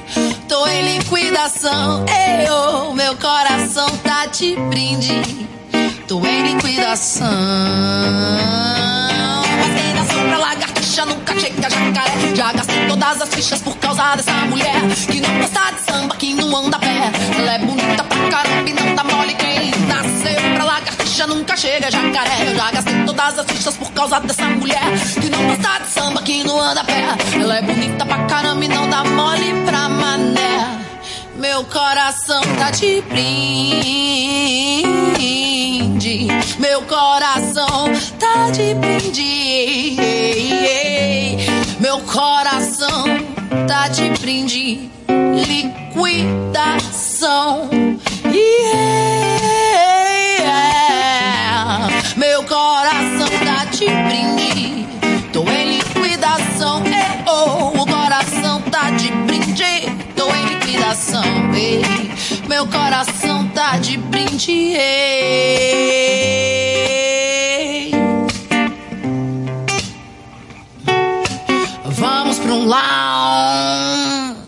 Tô 0.48 0.64
em 0.68 0.98
liquidação, 0.98 2.06
ei, 2.06 2.48
oh, 2.48 2.92
meu 2.94 3.16
coração 3.16 3.88
tá 4.04 4.26
de 4.26 4.54
brinde. 4.54 5.20
Tô 6.06 6.24
em 6.24 6.54
liquidação. 6.54 7.26
Lagartixa, 10.92 11.06
nunca 11.06 11.40
chega 11.40 11.70
jacaré. 11.70 12.34
Já 12.34 12.52
gastei 12.52 12.86
todas 12.86 13.22
as 13.22 13.28
fichas 13.30 13.60
por 13.62 13.76
causa 13.78 14.14
dessa 14.14 14.32
mulher 14.32 14.74
que 15.10 15.20
não 15.20 15.38
gosta 15.38 15.72
de 15.72 15.80
samba, 15.80 16.16
que 16.16 16.34
não 16.34 16.56
anda 16.56 16.76
a 16.76 16.80
pé. 16.80 17.10
Ela 17.38 17.54
é 17.54 17.58
bonita 17.58 18.04
pra 18.04 18.28
caramba 18.28 18.68
e 18.68 18.72
não 18.74 18.94
tá 18.94 19.04
mole 19.04 19.34
quem 19.34 19.70
nasceu 19.86 20.54
pra 20.54 20.64
lagartixa, 20.64 21.26
nunca 21.26 21.56
chega 21.56 21.90
jacaré. 21.90 22.46
Eu 22.46 22.54
já 22.54 22.70
gastei 22.70 23.04
todas 23.04 23.38
as 23.38 23.46
fichas 23.46 23.76
por 23.76 23.90
causa 23.92 24.20
dessa 24.20 24.44
mulher 24.44 24.82
que 25.20 25.30
não 25.30 25.46
gosta 25.46 25.82
de 25.82 25.88
samba, 25.88 26.22
que 26.22 26.44
não 26.44 26.60
anda 26.60 26.80
a 26.82 26.84
pé. 26.84 27.04
Ela 27.40 27.56
é 27.56 27.62
bonita 27.62 28.04
pra 28.04 28.18
caramba 28.26 28.64
e 28.64 28.68
não 28.68 28.88
dá 28.90 29.04
mole 29.04 29.64
pra 29.64 29.88
mané. 29.88 30.81
Meu 31.42 31.64
coração 31.64 32.40
tá 32.56 32.70
de 32.70 33.02
brinde. 33.02 33.18
Meu 36.60 36.82
coração 36.82 37.90
tá 38.16 38.48
de 38.50 38.72
brinde. 38.74 39.96
Meu 41.80 41.98
coração 42.02 43.06
tá 43.66 43.88
de 43.88 44.10
brinde. 44.20 44.88
Liquidação. 45.88 46.78
Yeah. 48.24 49.41
Liquidação. 61.02 61.52
Ei, 61.54 61.82
meu 62.48 62.66
coração 62.66 63.48
tá 63.48 63.76
de 63.78 63.96
brinde. 63.96 64.52
Ei. 64.52 64.82
Vamos 71.84 72.38
pra 72.38 72.52
um 72.52 72.66
lounge. 72.66 74.42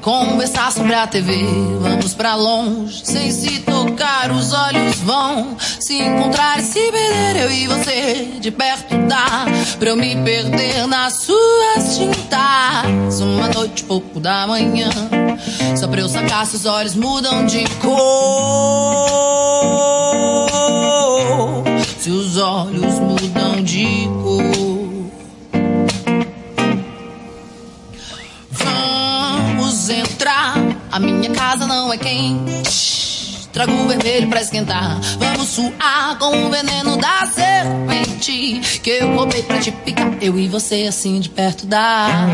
Conversar 0.00 0.39
sobre 0.70 0.94
a 0.94 1.06
TV, 1.06 1.44
vamos 1.80 2.14
pra 2.14 2.34
longe, 2.36 3.02
sem 3.04 3.30
se 3.30 3.60
tocar, 3.60 4.30
os 4.30 4.52
olhos 4.52 4.96
vão 4.98 5.56
se 5.58 6.00
encontrar 6.00 6.60
e 6.60 6.62
se 6.62 6.92
perder. 6.92 7.42
Eu 7.42 7.50
e 7.50 7.66
você 7.66 8.38
de 8.40 8.50
perto 8.50 8.96
dá 9.08 9.46
pra 9.78 9.90
eu 9.90 9.96
me 9.96 10.14
perder 10.22 10.86
nas 10.86 11.14
suas 11.14 11.96
tintas. 11.96 13.20
Uma 13.20 13.48
noite, 13.48 13.82
pouco 13.84 14.20
da 14.20 14.46
manhã, 14.46 14.90
só 15.76 15.88
pra 15.88 16.00
eu 16.00 16.08
sacar 16.08 16.46
se 16.46 16.56
os 16.56 16.66
olhos 16.66 16.94
mudam 16.94 17.46
de 17.46 17.64
cor. 17.80 17.90
Se 21.98 22.10
os 22.10 22.36
olhos 22.36 22.98
mudam 23.00 23.62
de 23.62 24.08
cor. 24.22 25.10
Vamos 28.50 29.88
entrar. 29.88 30.59
A 30.92 30.98
minha 30.98 31.30
casa 31.30 31.66
não 31.66 31.92
é 31.92 31.96
quente. 31.96 32.99
Trago 33.52 33.88
vermelho 33.88 34.28
pra 34.28 34.40
esquentar. 34.40 35.00
Vamos 35.18 35.48
suar 35.48 36.16
com 36.18 36.46
o 36.46 36.50
veneno 36.50 36.96
da 36.96 37.26
serpente. 37.26 38.80
Que 38.82 38.90
eu 38.90 39.14
roubei 39.14 39.42
pra 39.42 39.58
te 39.58 39.72
picar. 39.72 40.10
Eu 40.20 40.38
e 40.38 40.46
você 40.46 40.86
assim 40.88 41.18
de 41.18 41.28
perto 41.28 41.66
dá. 41.66 42.28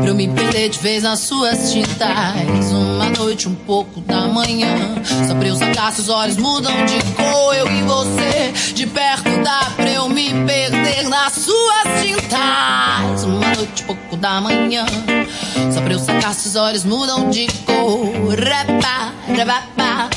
Pra 0.00 0.08
eu 0.08 0.14
me 0.14 0.28
perder 0.28 0.68
de 0.68 0.78
vez 0.78 1.02
nas 1.02 1.20
suas 1.20 1.72
tintas. 1.72 2.70
Uma 2.70 3.08
noite, 3.10 3.48
um 3.48 3.54
pouco 3.54 4.00
da 4.00 4.28
manhã. 4.28 4.94
Só 5.26 5.34
pra 5.34 5.48
eu 5.48 5.56
sacar 5.56 5.92
se 5.92 6.02
os 6.02 6.08
olhos 6.08 6.36
mudam 6.36 6.84
de 6.84 7.00
cor. 7.14 7.54
Eu 7.54 7.66
e 7.70 7.82
você 7.82 8.72
de 8.74 8.86
perto 8.86 9.30
dá. 9.42 9.72
Pra 9.76 9.90
eu 9.90 10.08
me 10.08 10.30
perder 10.44 11.08
nas 11.08 11.32
suas 11.32 12.02
tintas. 12.02 13.24
Uma 13.24 13.54
noite, 13.54 13.82
um 13.84 13.86
pouco 13.86 14.16
da 14.16 14.40
manhã. 14.40 14.84
Só 15.72 15.80
pra 15.80 15.92
eu 15.94 15.98
sacar 15.98 16.34
se 16.34 16.48
os 16.48 16.56
olhos 16.56 16.84
mudam 16.84 17.30
de 17.30 17.46
cor. 17.64 18.12
Rapá, 18.38 19.12
rapá, 19.28 20.10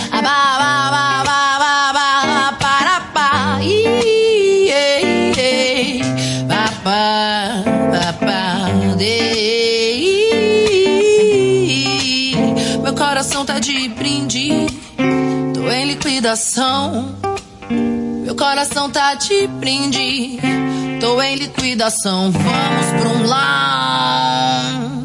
Meu 12.82 12.94
coração 12.94 13.46
tá 13.46 13.60
de 13.60 13.88
brinde, 13.90 14.68
tô 15.54 15.70
em 15.72 15.86
liquidação. 15.86 17.16
Meu 18.24 18.36
coração 18.36 18.90
tá 18.90 19.16
de 19.16 19.48
brinde, 19.48 20.40
tô 21.00 21.22
em 21.22 21.36
liquidação. 21.36 22.32
Vamos 22.32 23.02
pra 23.02 23.10
um 23.10 23.26
lounge. 23.28 25.05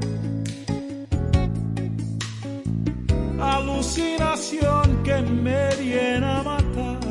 alucinación 3.41 5.03
que 5.03 5.21
me 5.21 5.75
viene 5.75 6.25
a 6.25 6.43
matar. 6.43 7.10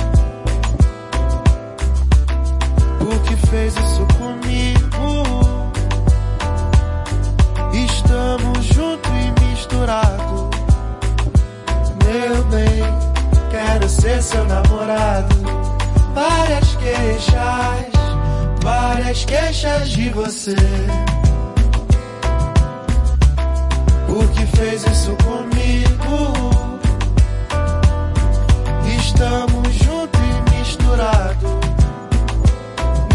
fez 3.61 3.75
isso 3.75 4.07
comigo. 4.17 5.23
Estamos 7.73 8.65
juntos 8.65 9.11
e 9.11 9.45
misturados. 9.45 10.49
Meu 12.03 12.43
bem, 12.45 12.83
quero 13.51 13.87
ser 13.87 14.23
seu 14.23 14.43
namorado. 14.45 15.35
Várias 16.15 16.75
queixas, 16.77 17.91
várias 18.63 19.25
queixas 19.25 19.89
de 19.89 20.09
você. 20.09 20.55
Por 24.07 24.27
que 24.29 24.45
fez 24.57 24.83
isso 24.87 25.15
comigo? 25.23 26.33
Estamos 28.97 29.60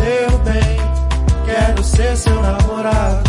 Meu 0.07 0.39
bem, 0.39 0.79
quero 1.45 1.83
ser 1.83 2.17
seu 2.17 2.41
namorado. 2.41 3.29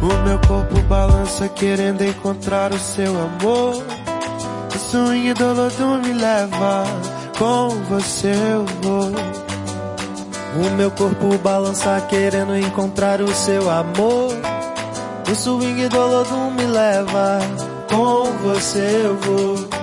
O 0.00 0.24
meu 0.24 0.38
corpo 0.46 0.80
balança 0.82 1.48
querendo 1.48 2.04
encontrar 2.04 2.72
o 2.72 2.78
seu 2.78 3.10
amor. 3.10 3.82
O 4.72 4.78
swing 4.78 5.34
do 5.34 5.52
lodo 5.52 5.98
me 5.98 6.12
leva, 6.12 6.84
com 7.36 7.70
você 7.88 8.28
eu 8.28 8.64
vou. 8.80 9.10
O 10.64 10.70
meu 10.76 10.92
corpo 10.92 11.36
balança 11.38 12.00
querendo 12.08 12.56
encontrar 12.56 13.20
o 13.20 13.34
seu 13.34 13.68
amor. 13.68 14.32
O 15.28 15.34
swing 15.34 15.88
do 15.88 16.06
lodo 16.06 16.36
me 16.52 16.66
leva, 16.66 17.40
com 17.90 18.26
você 18.44 19.02
eu 19.04 19.16
vou. 19.16 19.75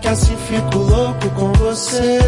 Que 0.00 0.08
assim 0.08 0.36
fico 0.36 0.78
louco 0.78 1.30
com 1.30 1.52
você. 1.52 2.18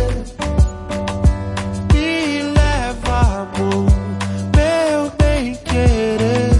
Me 1.93 2.43
leva, 2.43 3.20
amor, 3.43 3.86
meu 4.57 5.12
bem 5.19 5.55
querer. 5.65 6.51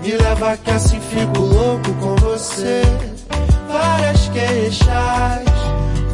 Me 0.00 0.12
leva 0.16 0.56
que 0.56 0.70
assim 0.70 1.00
fico 1.00 1.40
louco 1.40 1.92
com 1.94 2.16
você. 2.16 2.82
Várias 3.68 4.28
queixas, 4.28 5.44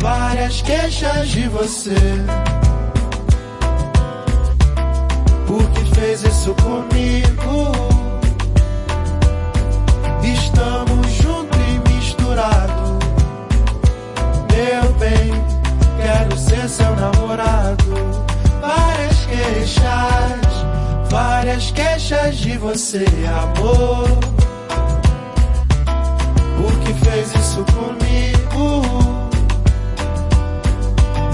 várias 0.01 0.63
queixas 0.63 1.29
de 1.29 1.49
você. 1.49 1.97
Por 5.47 5.69
que 5.71 5.95
fez 5.95 6.23
isso 6.23 6.55
comigo? 6.55 7.80
Seu 17.31 17.37
namorado. 17.37 17.85
Várias 18.61 19.27
queixas, 19.27 20.67
várias 21.11 21.71
queixas 21.71 22.37
de 22.37 22.59
você, 22.59 23.05
amor. 23.27 24.09
Por 26.57 26.79
que 26.81 26.93
fez 27.05 27.33
isso 27.35 27.65
comigo? 27.73 28.83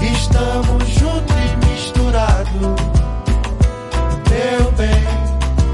Estamos 0.01 0.87
junto 0.89 1.33
e 1.33 1.65
misturado. 1.65 2.75
Meu 4.29 4.71
bem, 4.73 5.03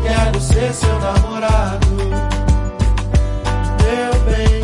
quero 0.04 0.40
ser 0.40 0.74
seu 0.74 1.00
namorado. 1.00 1.88
Meu 3.84 4.14
bem, 4.26 4.64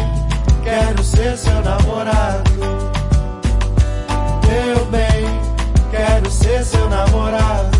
quero 0.63 1.03
ser 1.03 1.37
seu 1.37 1.61
namorado. 1.61 2.49
Meu 4.47 4.85
bem, 4.85 5.08
ser 6.49 6.65
seu 6.65 6.89
namorado. 6.89 7.77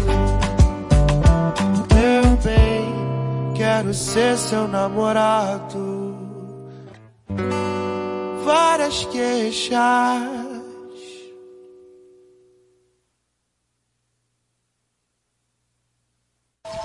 Meu 1.96 2.38
bem, 2.44 3.54
quero 3.56 3.94
ser 3.94 4.38
seu 4.38 4.68
namorado. 4.68 6.16
Várias 8.46 9.06
queixas. 9.06 9.80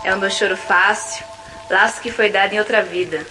É 0.05 0.15
o 0.15 0.19
meu 0.19 0.31
choro 0.31 0.57
fácil, 0.57 1.25
laço 1.71 2.01
que 2.01 2.11
foi 2.11 2.31
dado 2.31 2.55
em 2.55 2.59
outra 2.59 2.83
vida. 2.83 3.27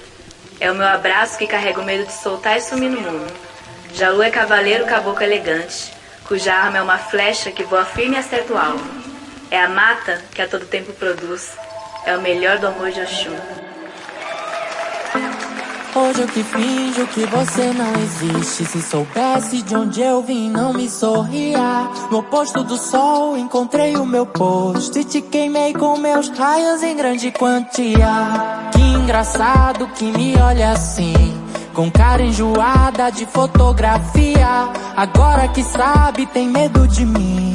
É 0.59 0.71
o 0.71 0.75
meu 0.75 0.87
abraço 0.87 1.37
que 1.37 1.47
carrega 1.47 1.81
o 1.81 1.83
medo 1.83 2.05
de 2.05 2.13
soltar 2.13 2.57
e 2.57 2.61
sumir 2.61 2.89
no 2.89 3.01
mundo. 3.01 3.33
Jalu 3.93 4.21
é 4.23 4.29
cavaleiro 4.31 4.85
caboclo 4.85 5.23
elegante, 5.23 5.93
cuja 6.33 6.51
arma 6.51 6.79
é 6.79 6.81
uma 6.81 6.97
flecha 6.97 7.51
que 7.51 7.63
voa 7.63 7.85
firme 7.85 8.15
e 8.15 8.17
acerta 8.17 8.53
o 8.53 8.57
alvo. 8.57 8.83
É 9.51 9.61
a 9.61 9.69
mata 9.69 10.19
que 10.33 10.41
a 10.41 10.47
todo 10.47 10.65
tempo 10.65 10.91
produz. 10.93 11.51
É 12.07 12.17
o 12.17 12.21
melhor 12.21 12.57
do 12.57 12.65
amor 12.65 12.89
de 12.89 13.01
Oxum. 13.01 13.35
Hoje 15.95 16.21
eu 16.21 16.27
que 16.27 16.43
finjo 16.43 17.05
que 17.13 17.23
você 17.27 17.71
não 17.73 17.93
existe. 18.01 18.65
Se 18.65 18.81
soubesse 18.81 19.61
de 19.61 19.75
onde 19.75 20.01
eu 20.01 20.23
vim, 20.23 20.49
não 20.49 20.73
me 20.73 20.89
sorria. 20.89 21.87
No 22.09 22.17
oposto 22.17 22.63
do 22.63 22.77
sol, 22.77 23.37
encontrei 23.37 23.95
o 23.95 24.03
meu 24.03 24.25
posto 24.25 24.97
e 24.97 25.03
te 25.03 25.21
queimei 25.21 25.71
com 25.75 25.99
meus 25.99 26.29
raios 26.29 26.81
em 26.81 26.95
grande 26.95 27.29
quantia. 27.29 28.09
Que 28.71 28.81
engraçado 28.81 29.87
que 29.89 30.05
me 30.05 30.35
olha 30.37 30.71
assim. 30.71 31.42
Com 31.73 31.89
cara 31.89 32.21
enjoada 32.21 33.11
de 33.11 33.25
fotografia. 33.25 34.69
Agora 34.95 35.47
que 35.47 35.63
sabe, 35.63 36.27
tem 36.27 36.47
medo 36.47 36.87
de 36.87 37.03
mim. 37.03 37.51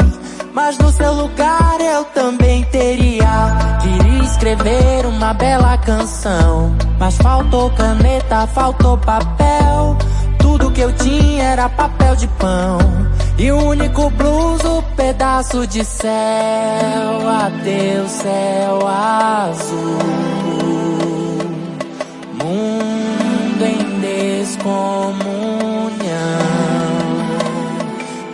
Mas 0.53 0.77
no 0.77 0.91
seu 0.91 1.13
lugar 1.15 1.81
eu 1.81 2.05
também 2.07 2.65
teria. 2.65 3.79
Queria 3.81 4.25
escrever 4.25 5.07
uma 5.07 5.33
bela 5.35 5.79
canção. 5.79 6.77
Mas 6.99 7.17
faltou 7.19 7.71
caneta, 7.71 8.45
faltou 8.49 8.99
papel. 8.99 9.97
Tudo 10.41 10.73
que 10.73 10.81
eu 10.81 10.93
tinha 10.95 11.45
era 11.45 11.69
papel 11.69 12.17
de 12.17 12.27
pão. 12.27 12.79
E 13.39 13.53
o 13.53 13.69
único 13.69 14.11
blues, 14.11 14.65
o 14.65 14.83
pedaço 14.97 15.65
de 15.65 15.85
céu. 15.85 16.09
Adeus, 17.29 18.11
céu 18.11 18.85
azul. 18.85 19.99
Mundo 22.43 22.78
em 24.49 24.57
descomunhão. 24.57 25.19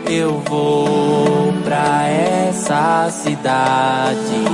Eu 0.06 0.42
vou 0.48 1.52
pra 1.64 2.06
essa 2.08 3.08
cidade, 3.10 4.44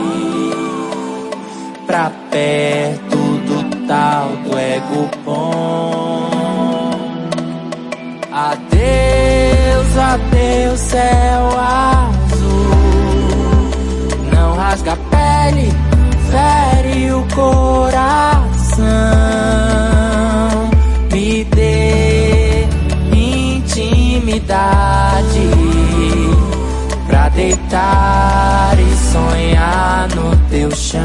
pra 1.87 2.11
perto 2.31 3.17
do 3.17 3.87
tal 3.87 4.29
do 4.45 4.59
ego 4.59 5.11
bom. 5.25 6.31
Adeus, 8.33 9.99
adeus, 9.99 10.81
céu 10.81 11.59
azul. 11.59 12.71
Não 14.33 14.55
rasga 14.55 14.93
a 14.93 14.97
pele, 14.97 15.69
fere 16.31 17.13
o 17.13 17.27
coração. 17.35 19.10
Deitar 27.71 28.77
e 28.81 29.13
sonhar 29.13 30.09
no 30.09 30.37
teu 30.51 30.71
chão. 30.75 31.01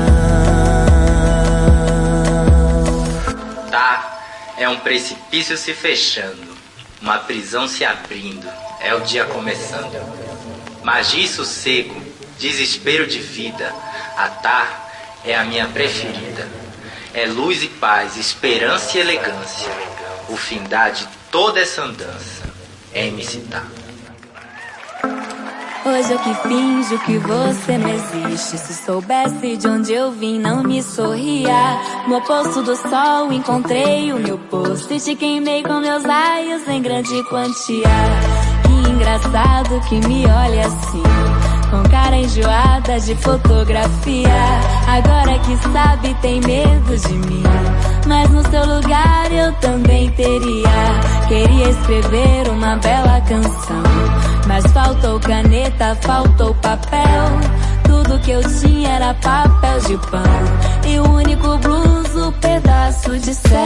Tá, 3.69 4.19
é 4.57 4.67
um 4.67 4.79
precipício 4.79 5.55
se 5.57 5.73
fechando, 5.73 6.57
uma 7.01 7.19
prisão 7.19 7.67
se 7.67 7.85
abrindo, 7.85 8.49
é 8.79 8.95
o 8.95 9.01
dia 9.01 9.25
começando. 9.25 9.95
Magia 10.83 11.23
e 11.23 11.27
sossego, 11.27 12.01
desespero 12.39 13.05
de 13.07 13.19
vida, 13.19 13.71
a 14.17 14.27
Tá 14.27 14.87
é 15.23 15.35
a 15.35 15.43
minha 15.43 15.67
preferida. 15.67 16.47
É 17.13 17.27
luz 17.27 17.63
e 17.63 17.67
paz, 17.67 18.17
esperança 18.17 18.97
e 18.97 19.01
elegância, 19.01 19.71
o 20.27 20.35
findar 20.35 20.91
de 20.91 21.07
toda 21.31 21.61
essa 21.61 21.83
andança 21.83 22.43
é 22.91 23.07
MC 23.07 23.39
Tá. 23.49 23.63
Hoje 25.87 26.13
eu 26.13 26.17
que 26.17 26.33
finjo 26.33 26.97
que 27.05 27.19
você 27.19 27.77
não 27.77 27.87
existe. 27.87 28.57
Se 28.57 28.73
soubesse 28.73 29.55
de 29.55 29.67
onde 29.67 29.93
eu 29.93 30.11
vim, 30.11 30.39
não 30.39 30.63
me 30.63 30.81
sorria. 30.81 31.79
No 32.07 32.17
oposto 32.17 32.63
do 32.63 32.75
sol 32.75 33.31
encontrei 33.31 34.11
o 34.11 34.17
meu 34.17 34.35
posto 34.49 34.91
e 34.91 34.99
te 34.99 35.15
queimei 35.15 35.61
com 35.61 35.79
meus 35.79 36.03
raios 36.03 36.67
em 36.67 36.81
grande 36.81 37.21
quantia. 37.29 37.83
Que 38.63 38.89
engraçado 38.89 39.79
que 39.87 39.95
me 40.07 40.25
olha 40.25 40.65
assim. 40.65 41.03
Com 41.69 41.87
cara 41.91 42.15
enjoada 42.15 42.99
de 42.99 43.15
fotografia. 43.17 44.29
Agora 44.87 45.37
que 45.37 45.55
sabe, 45.71 46.15
tem 46.15 46.41
medo 46.41 46.97
de 46.97 47.13
mim. 47.13 47.43
Mas 48.07 48.27
no 48.31 48.41
seu 48.49 48.65
lugar 48.65 49.31
eu 49.31 49.53
também 49.61 50.09
teria. 50.13 51.27
Queria 51.27 51.69
escrever 51.69 52.49
uma 52.49 52.75
bela 52.77 53.21
canção. 53.21 54.14
Mas 54.47 54.65
faltou 54.71 55.19
caneta, 55.19 55.95
faltou 56.01 56.53
papel. 56.55 57.39
Tudo 57.83 58.19
que 58.19 58.31
eu 58.31 58.41
tinha 58.59 58.89
era 58.89 59.13
papel 59.15 59.79
de 59.81 59.97
pão. 60.09 60.21
E 60.87 60.99
o 60.99 61.11
único 61.11 61.57
blues, 61.57 62.15
o 62.15 62.29
um 62.29 62.31
pedaço 62.33 63.17
de 63.19 63.33
céu. 63.33 63.57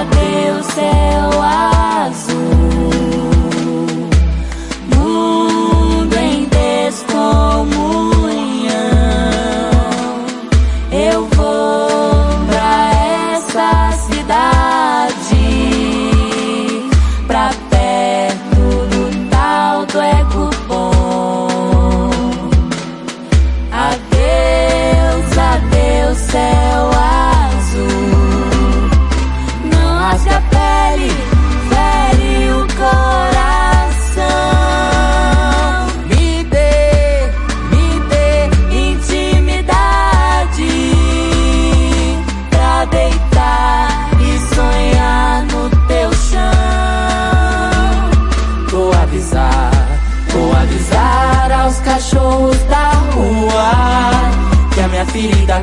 Adeus, 0.00 0.66
céu 0.66 1.42
azul. 1.42 2.50
Mundo 4.96 6.16
em 6.16 6.46
descomunhão. 6.46 8.11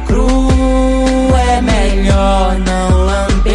Crua 0.02 1.40
é 1.42 1.62
melhor 1.62 2.58
não 2.60 2.90
lamber. 3.06 3.54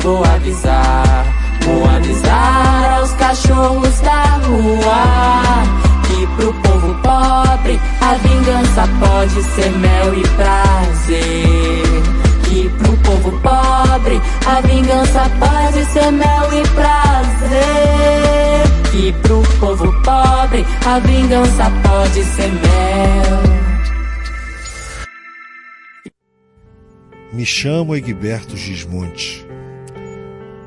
Vou 0.00 0.24
avisar, 0.24 1.24
vou 1.62 1.84
avisar 1.88 2.98
aos 2.98 3.12
cachorros 3.12 4.00
da 4.00 4.38
rua 4.46 5.84
que 6.14 6.26
pro 6.36 6.52
povo 6.54 6.94
pobre 7.02 7.80
a 8.00 8.14
vingança 8.14 8.88
pode 9.00 9.42
ser 9.42 9.70
mel 9.70 10.14
e 10.14 10.22
prazer. 10.36 11.82
Que 12.44 12.68
pro 12.68 12.96
povo 12.98 13.32
pobre 13.40 14.20
a 14.46 14.60
vingança 14.60 15.30
pode 15.40 15.84
ser 15.86 16.12
mel 16.12 16.52
e 16.52 16.62
prazer. 16.68 17.54
Que 18.90 19.12
pro 19.22 19.42
povo 19.58 19.92
pobre 20.02 20.64
a 20.86 20.98
vingança 21.00 21.72
pode 21.82 22.22
ser 22.22 22.52
mel. 22.52 23.53
Me 27.34 27.44
chamo 27.44 27.96
Egberto 27.96 28.56
Gismonte. 28.56 29.44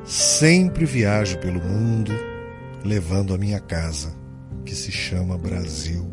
Sempre 0.03 0.84
viajo 0.84 1.38
pelo 1.38 1.64
mundo 1.64 2.11
levando 2.84 3.34
a 3.34 3.38
minha 3.38 3.61
casa, 3.61 4.14
que 4.65 4.76
se 4.76 4.91
chama 4.91 5.38
Brasil. 5.38 6.06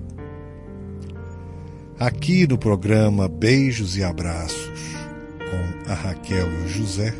Aqui 1.98 2.46
no 2.46 2.56
programa 2.56 3.28
Beijos 3.28 3.96
e 3.96 4.04
Abraços, 4.04 4.94
com 5.38 5.90
a 5.90 5.94
Raquel 5.94 6.48
e 6.48 6.64
o 6.66 6.68
José, 6.68 7.12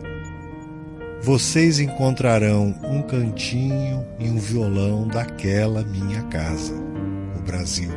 vocês 1.20 1.81
encontrarão 1.81 2.73
um 2.85 3.02
cantinho 3.02 4.06
e 4.20 4.28
um 4.28 4.39
violão 4.39 5.09
daquela 5.09 5.82
minha 5.82 6.23
casa, 6.24 6.73
o 7.36 7.43
Brasil, 7.43 7.90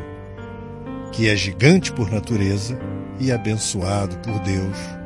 que 1.12 1.30
é 1.30 1.36
gigante 1.36 1.94
por 1.94 2.10
natureza 2.10 2.76
e 3.20 3.32
abençoado 3.32 4.18
por 4.18 4.40
Deus, 4.40 4.97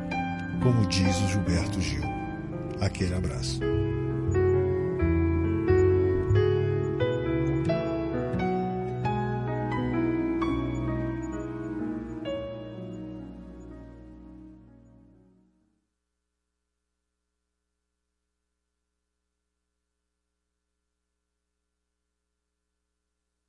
como 0.62 0.86
diz 0.86 1.20
o 1.22 1.28
Gilberto 1.28 1.80
Gil. 1.80 2.02
Aquele 2.80 3.14
abraço. 3.14 3.60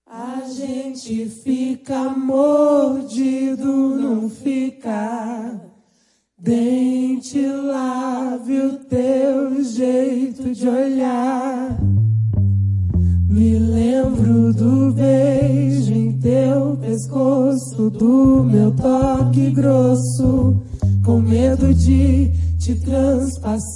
A 0.05 0.41
gente 0.47 1.27
fica 1.29 2.09
mordido, 2.09 3.65
não 3.95 4.29
fica. 4.29 5.73
Dente, 6.37 6.92
o 8.49 8.77
teu 8.89 9.63
jeito 9.63 10.53
de 10.53 10.67
olhar. 10.67 11.79
Me 13.29 13.57
lembro 13.57 14.53
do 14.53 14.91
beijo 14.93 15.93
em 15.93 16.19
teu 16.19 16.75
pescoço, 16.81 17.89
do 17.89 18.43
meu 18.43 18.71
toque 18.71 19.51
grosso, 19.51 20.61
com 21.05 21.21
medo 21.21 21.73
de 21.73 22.29
te 22.59 22.75
transpassar. 22.75 23.73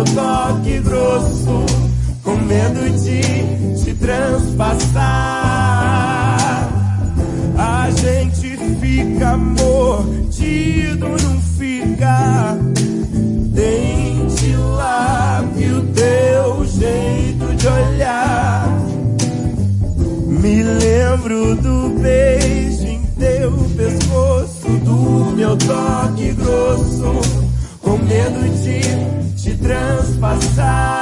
Meu 0.00 0.04
toque 0.14 0.80
grosso, 0.80 1.66
com 2.24 2.36
medo 2.36 2.88
de 2.98 3.20
te 3.84 3.94
transpassar. 3.94 4.98
A 7.58 7.90
gente 7.90 8.56
fica 8.80 9.36
mordido, 9.36 11.06
não 11.06 11.40
fica. 11.58 12.56
Dente, 13.52 14.56
lave 14.56 15.70
o 15.70 15.82
teu 15.92 16.64
jeito 16.64 17.54
de 17.56 17.66
olhar. 17.66 18.80
Me 20.26 20.62
lembro 20.62 21.56
do 21.56 21.90
beijo 22.00 22.86
em 22.86 23.02
teu 23.18 23.52
pescoço, 23.76 24.66
do 24.82 25.36
meu 25.36 25.54
toque 25.58 26.09
transpassar. 29.70 30.99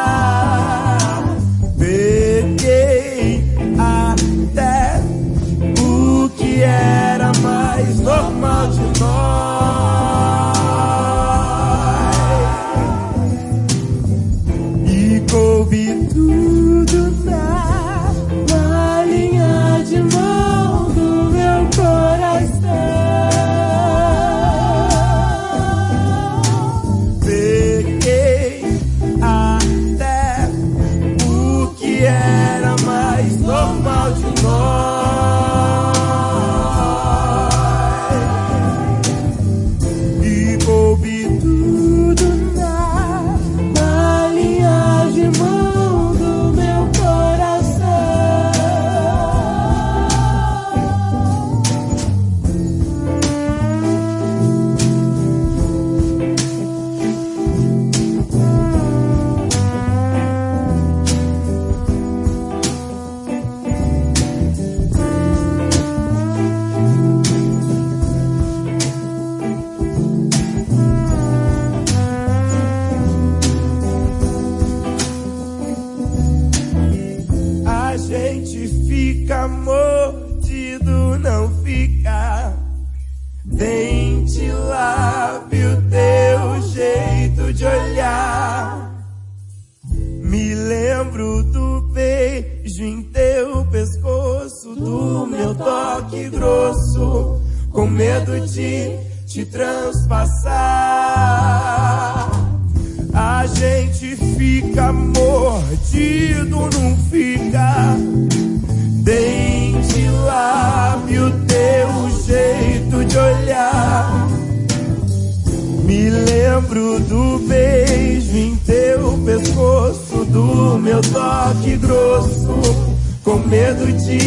medo 123.58 123.90
de 123.92 124.18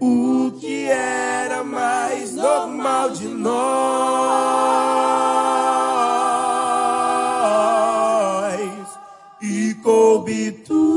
o 0.00 0.52
que 0.60 0.86
era 0.86 1.64
mais 1.64 2.34
normal 2.36 3.10
de 3.10 3.26
nós 3.26 3.54
e 9.42 9.74
coube 9.82 10.52
tudo. 10.64 10.93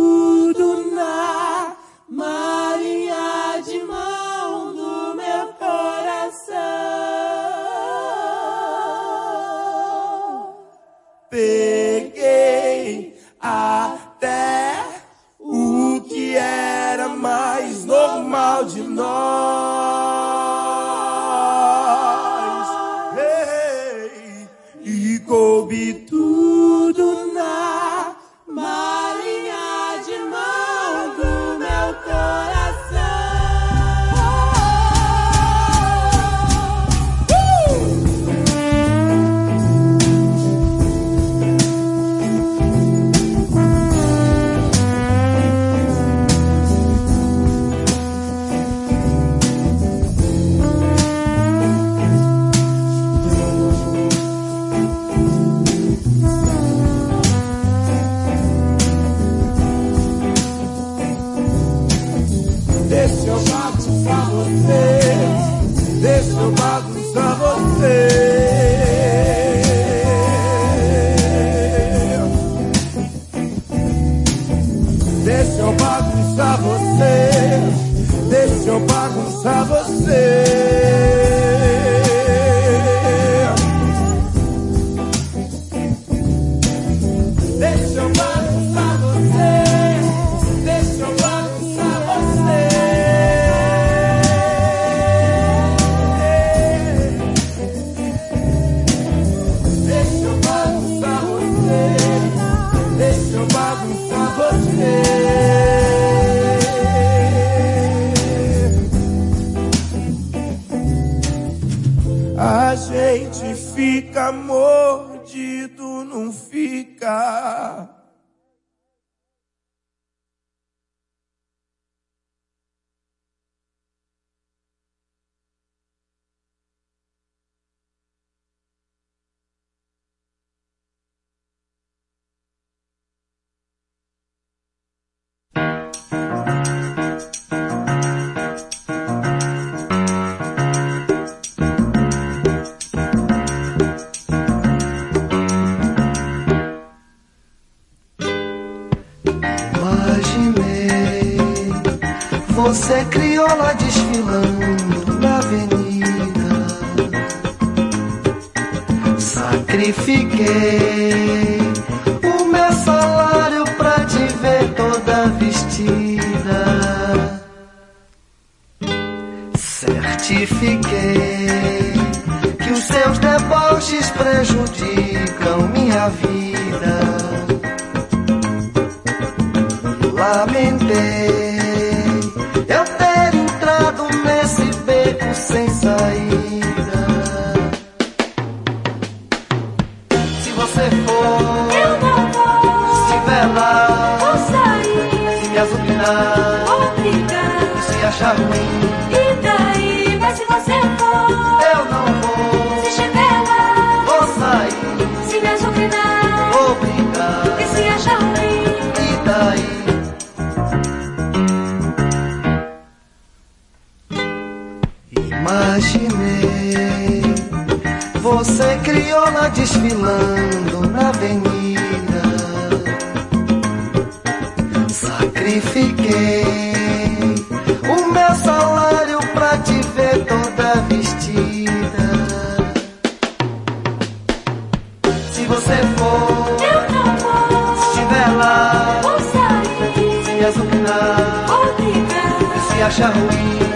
você 235.57 235.73
for, 235.97 236.27
eu 236.61 236.81
não 236.93 237.17
vou. 237.17 237.75
Se 237.77 237.87
estiver 237.89 238.27
lá, 238.37 239.01
ou 239.03 239.19
sair, 239.19 240.23
se 240.23 240.31
examinar, 240.45 241.45
ou 241.49 241.73
brigar, 241.73 242.39
e 242.55 242.73
se 242.73 242.81
achar 242.83 243.09
ruim. 243.09 243.66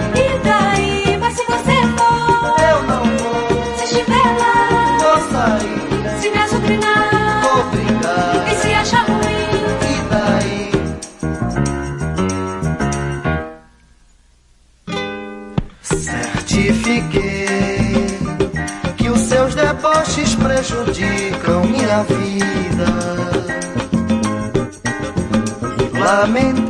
nuevamente 26.11 26.60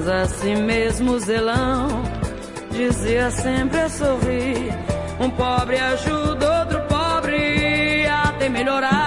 mas 0.00 0.08
a 0.08 0.24
si 0.24 0.54
mesmo 0.54 1.18
zelão 1.18 2.02
dizia 2.70 3.30
sempre 3.30 3.80
a 3.80 3.88
sorrir. 3.90 4.72
Um 5.20 5.28
pobre 5.28 5.78
ajuda 5.78 6.60
outro 6.60 6.80
pobre 6.88 8.06
até 8.06 8.48
melhorar. 8.48 8.99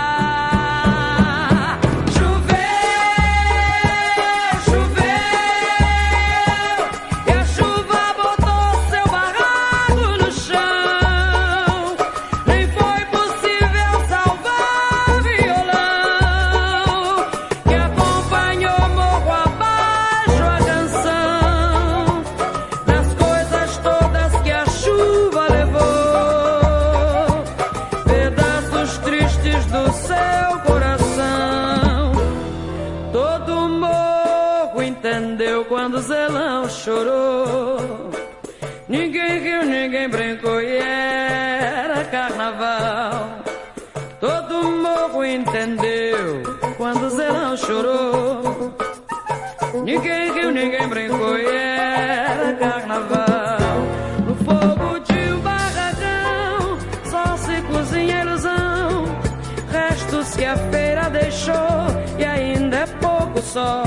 deixou 61.33 62.19
e 62.19 62.25
ainda 62.25 62.77
é 62.77 62.85
pouco 62.85 63.41
só. 63.41 63.83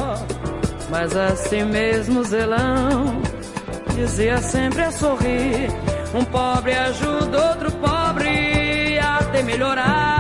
Mas 0.91 1.17
assim 1.17 1.65
mesmo 1.65 2.25
Zelão 2.25 3.23
dizia 3.95 4.39
sempre 4.39 4.83
a 4.83 4.91
sorrir. 4.91 5.71
Um 6.15 6.25
pobre 6.25 6.73
ajuda 6.73 7.49
outro 7.51 7.71
pobre 7.73 8.99
a 8.99 9.19
até 9.19 9.43
melhorar. 9.43 10.16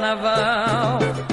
carnaval. 0.00 1.29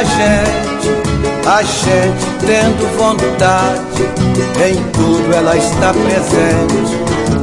a 0.00 0.04
gente, 0.04 0.88
a 1.46 1.62
gente 1.62 2.26
tendo 2.46 2.96
vontade, 2.96 4.02
em 4.66 4.82
tudo 4.92 5.34
ela 5.34 5.54
está 5.54 5.92
presente. 5.92 6.96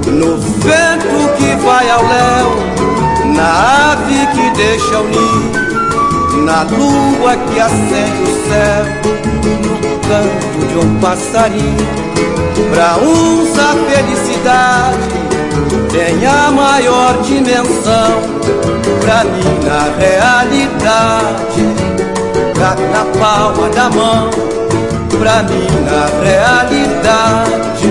No 0.09 0.37
vento 0.37 1.35
que 1.37 1.55
vai 1.63 1.87
ao 1.87 2.01
léu, 2.01 2.55
na 3.35 3.91
ave 3.91 4.25
que 4.33 4.49
deixa 4.57 4.99
o 4.99 5.03
ninho, 5.03 6.45
na 6.45 6.63
lua 6.63 7.35
que 7.35 7.59
acende 7.59 8.23
o 8.23 8.49
céu, 8.49 8.85
no 9.61 9.99
canto 10.07 10.67
de 10.67 10.77
um 10.79 10.99
passarinho. 10.99 11.87
Para 12.73 12.97
uns 12.97 13.55
a 13.59 13.75
felicidade 13.91 14.97
tem 15.91 16.25
a 16.25 16.49
maior 16.49 17.21
dimensão, 17.21 18.19
para 19.01 19.23
mim 19.25 19.43
na 19.63 19.83
realidade 19.99 21.86
jogado 22.57 22.81
na 22.89 23.05
palma 23.19 23.69
da 23.69 23.89
mão. 23.89 24.29
Pra 25.19 25.43
mim, 25.43 25.67
na 25.85 26.07
realidade, 26.23 27.87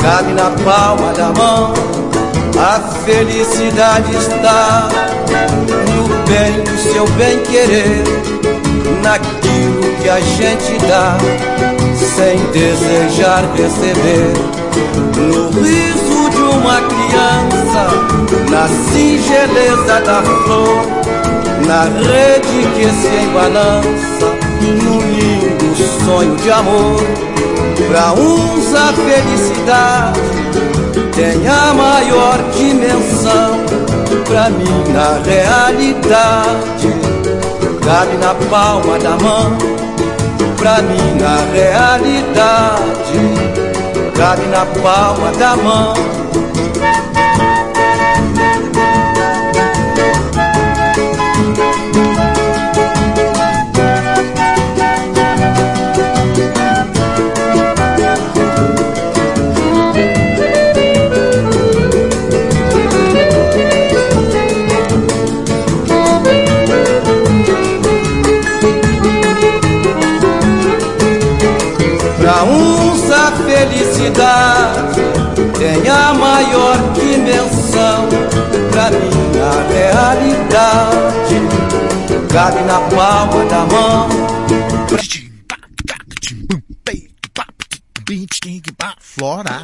cabe 0.00 0.32
na 0.32 0.50
palma 0.64 1.12
da 1.12 1.32
mão. 1.32 1.74
A 2.56 2.78
felicidade 3.04 4.14
está 4.14 4.88
no 5.92 6.08
bem 6.28 6.62
do 6.62 6.92
seu 6.92 7.06
bem 7.16 7.38
querer, 7.40 8.04
naquilo 9.02 9.96
que 10.00 10.08
a 10.08 10.20
gente 10.20 10.78
dá, 10.86 11.16
sem 12.14 12.38
desejar 12.52 13.44
receber. 13.56 14.32
No 15.16 15.50
riso 15.60 16.30
de 16.30 16.42
uma 16.42 16.80
criança, 16.80 17.88
na 18.50 18.68
singeleza 18.68 20.00
da 20.04 20.22
flor 20.22 21.03
na 21.66 21.84
rede 21.84 22.66
que 22.74 22.88
se 22.90 23.08
embalança, 23.24 24.26
no 24.82 25.00
lindo 25.00 26.04
sonho 26.04 26.36
de 26.36 26.50
amor. 26.50 27.00
Pra 27.88 28.12
uns 28.12 28.74
a 28.74 28.92
felicidade 28.92 30.20
tem 31.14 31.46
a 31.48 31.74
maior 31.74 32.38
dimensão. 32.56 33.64
Pra 34.26 34.50
mim, 34.50 34.84
na 34.92 35.20
realidade, 35.24 36.88
cabe 37.84 38.16
na 38.16 38.34
palma 38.50 38.98
da 38.98 39.16
mão. 39.16 39.56
Pra 40.56 40.82
mim, 40.82 41.16
na 41.20 41.36
realidade, 41.52 43.20
cabe 44.16 44.46
na 44.46 44.64
palma 44.82 45.30
da 45.32 45.56
mão. 45.56 45.94
Felicidade 74.04 75.00
tem 75.58 75.88
a 75.88 76.12
maior 76.14 76.76
dimensão. 76.92 78.08
Pra 78.70 78.90
mim 78.90 79.10
a 79.40 79.62
realidade 79.72 81.36
cabe 82.32 82.60
na 82.62 82.80
palma 82.80 83.44
da 83.46 83.64
mão. 83.66 84.08
Flora. 88.98 89.62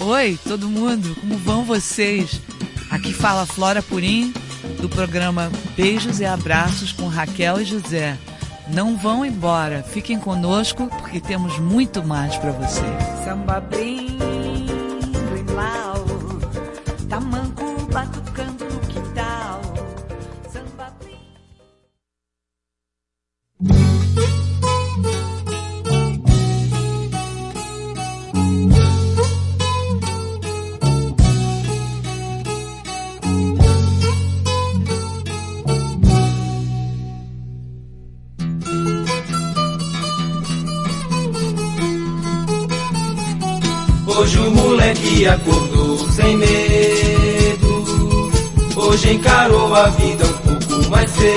Oi, 0.00 0.38
todo 0.42 0.68
mundo, 0.68 1.14
como 1.20 1.36
vão 1.38 1.64
vocês? 1.64 2.40
Aqui 2.90 3.12
fala 3.12 3.46
Flora 3.46 3.82
Purim, 3.82 4.32
do 4.80 4.88
programa 4.88 5.52
Beijos 5.76 6.18
e 6.18 6.24
Abraços 6.24 6.90
com 6.90 7.06
Raquel 7.06 7.60
e 7.60 7.64
José. 7.64 8.18
Não 8.68 8.96
vão 8.96 9.24
embora, 9.24 9.82
fiquem 9.82 10.18
conosco 10.18 10.88
porque 10.98 11.20
temos 11.20 11.58
muito 11.58 12.02
mais 12.02 12.36
para 12.36 12.52
vocês. 12.52 13.03
Samba 13.24 13.58
brindo 13.58 14.03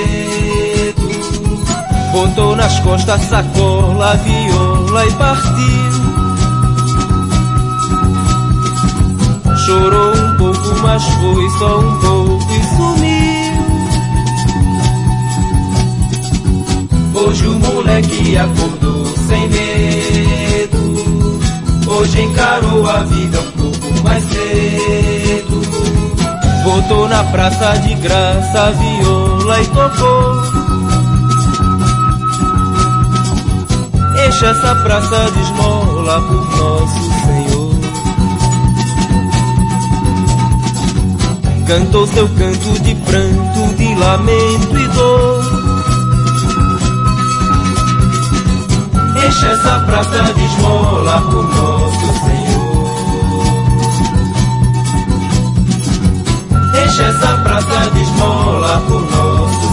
mais 0.08 0.28
cedo. 0.88 1.08
Botou 2.12 2.56
nas 2.56 2.78
costas 2.80 3.20
sacola, 3.22 4.16
viola 4.16 5.06
e 5.06 5.12
partiu. 5.12 6.08
Chorou 9.66 10.16
um 10.16 10.36
pouco, 10.36 10.80
mas 10.82 11.04
foi 11.04 11.50
só 11.58 11.78
um 11.80 11.98
pouco 11.98 12.52
e 12.52 12.62
sumiu. 12.76 13.28
Hoje 17.14 17.46
o 17.46 17.58
moleque 17.58 18.36
acordou 18.36 19.04
sem 19.26 19.48
medo. 19.48 20.78
Hoje 21.86 22.22
encarou 22.22 22.88
a 22.88 22.98
vida 23.04 23.40
um 23.40 23.50
pouco 23.52 24.02
mais 24.04 24.24
cedo. 24.24 25.60
Voltou 26.64 27.08
na 27.08 27.24
praça 27.24 27.78
de 27.78 27.94
graça, 27.94 28.62
a 28.62 28.70
viola 28.70 29.37
e 29.56 29.66
tocou. 29.66 30.42
Enche 34.26 34.44
essa 34.44 34.74
praça 34.74 35.30
de 35.30 35.40
esmola 35.40 36.20
por 36.20 36.56
nosso 36.56 37.02
Senhor. 37.24 37.74
Cantou 41.66 42.06
seu 42.08 42.28
canto 42.28 42.82
de 42.82 42.94
pranto, 42.94 43.74
de 43.76 43.94
lamento 43.94 44.78
e 44.78 44.88
dor. 44.88 45.44
Enche 49.26 49.46
essa 49.46 49.80
praça 49.80 50.32
de 50.34 50.44
esmola 50.44 51.20
por 51.22 51.44
nosso 51.56 52.07
Enche 56.98 57.10
essa 57.10 57.36
praça 57.44 57.90
de 57.90 58.02
esmola 58.02 58.82
por 58.88 59.00
nosso 59.02 59.68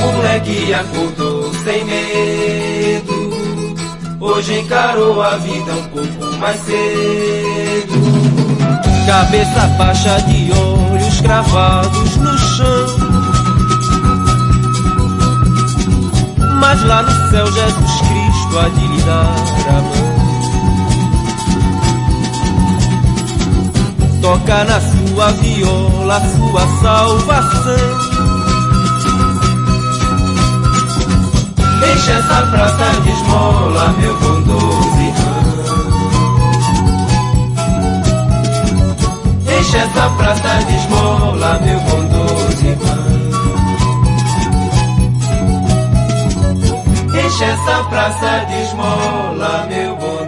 moleque 0.00 0.74
acordou 0.74 1.52
sem 1.64 1.84
medo. 1.84 3.12
Hoje 4.20 4.58
encarou 4.58 5.22
a 5.22 5.36
vida 5.36 5.72
um 5.72 5.88
pouco 5.88 6.21
mais 6.42 6.60
cedo. 6.62 7.94
Cabeça 9.06 9.60
baixa 9.78 10.20
de 10.22 10.50
olhos 10.52 11.20
cravados 11.20 12.16
no 12.16 12.36
chão. 12.36 12.86
Mas 16.58 16.82
lá 16.84 17.02
no 17.02 17.30
céu 17.30 17.46
Jesus 17.46 18.00
Cristo 18.00 18.58
há 18.58 18.68
de 18.70 18.86
lhe 18.88 19.02
dar 19.02 19.36
a 19.68 19.82
mão. 19.82 20.12
Toca 24.20 24.64
na 24.64 24.80
sua 24.80 25.30
viola 25.32 26.20
sua 26.20 26.66
salvação. 26.82 28.12
Enche 31.92 32.10
essa 32.10 32.42
praça 32.46 33.00
de 33.02 33.10
esmola, 33.10 33.94
meu 33.98 34.16
bondoso 34.18 34.92
Enche 39.62 39.76
essa 39.76 40.10
praça 40.10 40.64
de 40.66 40.74
esmola, 40.74 41.60
meu 41.60 41.78
bondoso 41.82 42.66
irmão. 42.66 43.12
Enche 47.24 47.44
essa 47.44 47.84
praça 47.84 48.44
de 48.46 48.60
esmola, 48.62 49.66
meu 49.68 49.94
bondoso. 49.94 50.21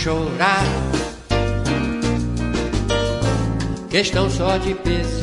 Chorar. 0.00 0.64
Questão 3.90 4.30
só 4.30 4.56
de 4.56 4.74
peso 4.74 5.19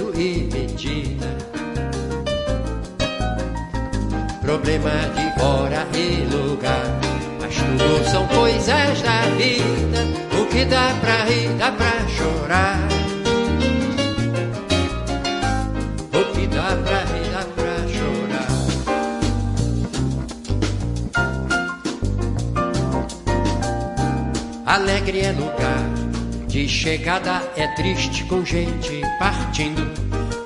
triste 27.78 28.24
com 28.24 28.44
gente 28.44 29.02
partindo. 29.20 29.88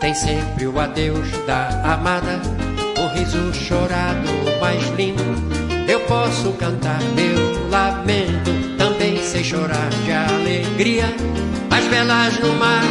Tem 0.01 0.13
sempre 0.13 0.67
o 0.67 0.77
adeus 0.77 1.29
da 1.47 1.93
amada, 1.93 2.41
o 2.99 3.17
riso 3.17 3.53
chorado 3.53 4.27
mais 4.59 4.85
lindo. 4.97 5.23
Eu 5.87 6.01
posso 6.01 6.51
cantar 6.53 7.01
meu 7.15 7.69
lamento, 7.69 8.51
também 8.77 9.23
sei 9.23 9.45
chorar 9.45 9.89
de 10.03 10.11
alegria. 10.11 11.05
As 11.69 11.85
velas 11.85 12.37
no 12.39 12.53
mar 12.55 12.83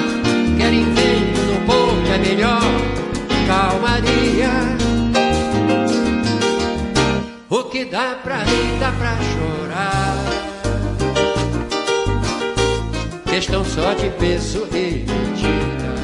Questão 13.40 13.64
só 13.64 13.94
de 13.94 14.10
peso 14.18 14.68
e 14.70 15.06
medida. 15.08 15.94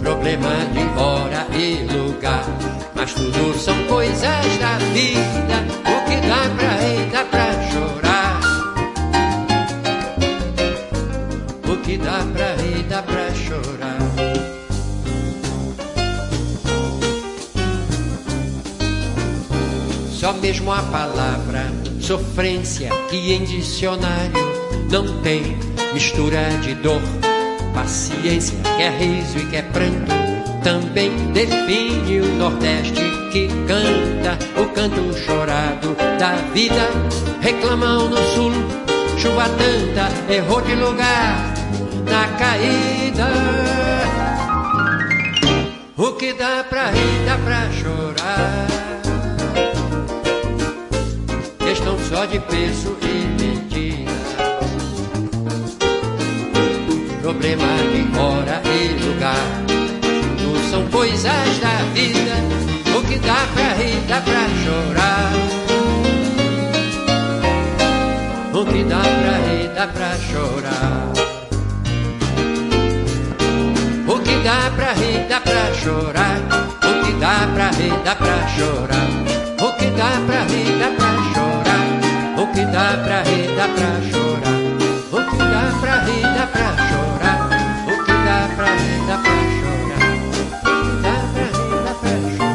Problema 0.00 0.50
de 0.72 0.82
hora 0.98 1.46
e 1.56 1.84
lugar. 1.84 2.44
Mas 2.92 3.14
tudo 3.14 3.56
são 3.56 3.84
coisas 3.84 4.58
da 4.58 4.78
vida. 4.92 5.62
O 5.86 6.04
que 6.08 6.16
dá 6.26 6.50
pra 6.56 6.72
rir, 6.82 7.08
dá 7.12 7.24
pra 7.24 7.52
chorar. 7.70 8.40
O 11.68 11.76
que 11.76 11.96
dá 11.98 12.26
pra 12.34 12.56
rir, 12.56 12.82
dá 12.88 13.00
pra 13.00 13.32
chorar. 13.36 13.98
Só 20.10 20.32
mesmo 20.32 20.72
a 20.72 20.82
palavra 20.82 21.51
sofrência 22.02 22.90
que 23.08 23.32
em 23.32 23.44
dicionário 23.44 24.32
não 24.90 25.22
tem 25.22 25.56
mistura 25.94 26.50
de 26.60 26.74
dor. 26.74 27.00
Paciência 27.72 28.58
que 28.76 28.82
é 28.82 28.90
riso 28.90 29.38
e 29.38 29.46
que 29.46 29.56
é 29.56 29.62
pranto 29.62 30.12
também 30.62 31.10
define 31.32 32.20
o 32.20 32.34
Nordeste 32.36 33.02
que 33.32 33.48
canta 33.66 34.38
o 34.60 34.66
canto 34.68 35.12
chorado 35.18 35.96
da 36.18 36.34
vida. 36.52 36.88
Reclamam 37.40 38.08
no 38.08 38.16
Sul, 38.16 38.52
chuva 39.18 39.46
tanta, 39.48 40.32
errou 40.32 40.60
de 40.60 40.74
lugar 40.74 41.52
na 42.08 42.28
caída. 42.38 43.28
O 45.96 46.12
que 46.12 46.32
dá 46.32 46.64
pra 46.68 46.90
rir, 46.90 47.24
dá 47.26 47.38
pra 47.38 47.70
chorar. 47.72 48.81
Questão 51.82 51.98
só 52.08 52.24
de 52.26 52.38
peso 52.38 52.96
e 53.02 53.42
medida. 53.42 54.12
Problema 57.20 57.66
de 57.66 58.18
hora 58.18 58.62
e 58.64 59.04
lugar. 59.04 59.64
Tudo 60.38 60.70
são 60.70 60.86
coisas 60.86 61.58
da 61.58 61.82
vida. 61.92 62.36
O 62.96 63.02
que 63.02 63.18
dá 63.18 63.48
pra 63.52 63.72
rir, 63.74 64.00
dá 64.06 64.20
pra 64.20 64.48
chorar. 64.62 65.32
O 68.54 68.64
que 68.64 68.84
dá 68.84 69.02
pra 69.02 69.38
rir, 69.48 69.68
dá 69.74 69.86
pra 69.88 70.16
chorar. 70.30 71.12
O 74.06 74.20
que 74.20 74.36
dá 74.44 74.70
pra 74.76 74.92
rir, 74.92 75.26
dá 75.28 75.40
pra 75.40 75.74
chorar. 75.74 76.38
O 76.78 77.04
que 77.04 77.12
dá 77.14 77.48
pra 77.52 77.70
rir, 77.70 77.92
dá 78.04 78.14
pra 78.14 78.48
chorar. 78.56 79.31
Que 82.52 82.64
dá 82.66 82.98
pra 83.02 83.22
rir, 83.22 83.48
dá 83.56 83.66
pra 83.68 84.00
chorar. 84.10 84.58
O 85.10 85.16
que 85.30 85.38
dá 85.38 85.72
pra 85.80 85.94
rir, 86.04 86.22
dá 86.22 86.46
pra 86.46 86.68
chorar. 86.88 87.38
O 87.86 88.04
que 88.04 88.12
dá 88.12 88.38
pra 88.56 88.66
rir, 88.74 89.00
dá 89.06 89.16
pra 89.18 89.36
chorar. 89.58 90.02
O 90.58 90.74
que 90.84 90.92
dá 91.02 91.16
pra 91.32 91.46
rir, 91.46 91.80
dá 91.84 91.94
pra 91.94 92.14
chorar. 92.36 92.52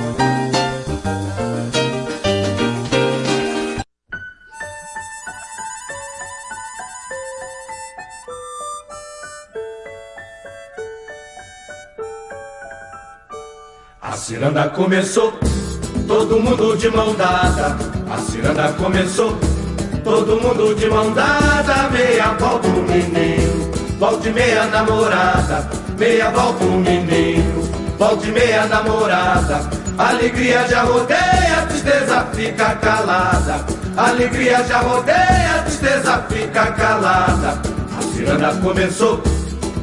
A 14.01 14.11
ciranda 14.11 14.69
começou, 14.69 15.33
todo 16.07 16.39
mundo 16.39 16.77
de 16.77 16.89
mão 16.91 17.15
dada. 17.15 17.75
A 18.09 18.17
ciranda 18.19 18.73
começou, 18.73 19.37
todo 20.07 20.41
mundo 20.41 20.73
de 20.73 20.89
mão 20.89 21.11
dada. 21.11 21.89
Meia 21.91 22.33
volta 22.39 22.67
o 22.67 22.81
menino, 22.83 23.71
volta 23.99 24.29
e 24.29 24.33
meia 24.33 24.65
namorada. 24.67 25.69
Meia 25.99 26.29
volta 26.29 26.63
o 26.63 26.79
menino, 26.79 27.69
volta 27.99 28.25
e 28.25 28.31
meia 28.31 28.65
namorada. 28.67 29.69
Alegria 29.97 30.65
já 30.67 30.83
rodeia, 30.83 31.65
tristeza 31.67 32.25
fica 32.33 32.75
calada. 32.75 33.65
Alegria 33.97 34.63
já 34.63 34.79
rodeia, 34.79 35.63
tristeza 35.65 36.25
fica 36.29 36.71
calada. 36.71 37.61
A 37.97 38.01
ciranda 38.13 38.53
começou, 38.61 39.21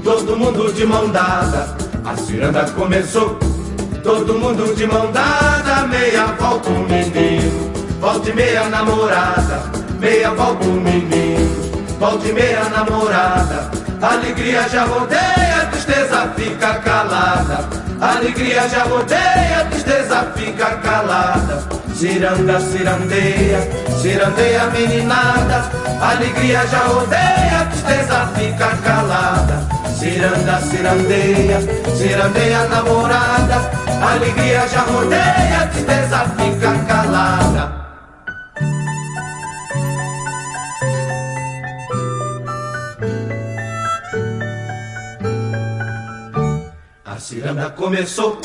todo 0.02 0.36
mundo 0.36 0.72
de 0.72 0.86
mão 0.86 1.10
dada. 1.10 1.76
A 2.04 2.16
ciranda 2.16 2.64
começou. 2.70 3.38
Todo 4.02 4.34
mundo 4.34 4.74
de 4.74 4.86
mão 4.86 5.10
dada, 5.12 5.86
meia 5.86 6.26
volta 6.38 6.68
o 6.68 6.86
menino, 6.86 7.72
volta 7.98 8.28
e 8.28 8.34
meia 8.34 8.68
namorada, 8.68 9.62
meia 10.04 10.30
volta 10.32 10.66
o 10.66 10.72
menino, 10.72 11.96
volta 11.98 12.28
e 12.28 12.32
meia 12.34 12.64
namorada. 12.64 13.70
Alegria 14.02 14.68
já 14.68 14.84
rodeia, 14.84 15.66
tristeza 15.70 16.30
fica 16.36 16.74
calada. 16.80 17.66
Alegria 18.02 18.68
já 18.68 18.82
rodeia, 18.82 19.64
tristeza 19.70 20.30
fica 20.36 20.76
calada. 20.82 21.64
Ciranda, 21.94 22.60
cirandeia, 22.60 23.60
cirandeia 24.02 24.66
meninada. 24.66 25.70
Alegria 25.98 26.66
já 26.66 26.80
rodeia, 26.80 27.66
tristeza 27.70 28.28
fica 28.36 28.76
calada. 28.84 29.66
Ciranda, 29.98 30.60
cirandeia, 30.60 31.60
cirandeia 31.96 32.68
namorada. 32.68 33.70
Alegria 34.02 34.68
já 34.68 34.82
rodeia, 34.82 35.70
tristeza 35.72 36.26
fica 36.36 36.72
calada. 36.86 37.83
Ciranda 47.24 47.70
começou, 47.70 48.38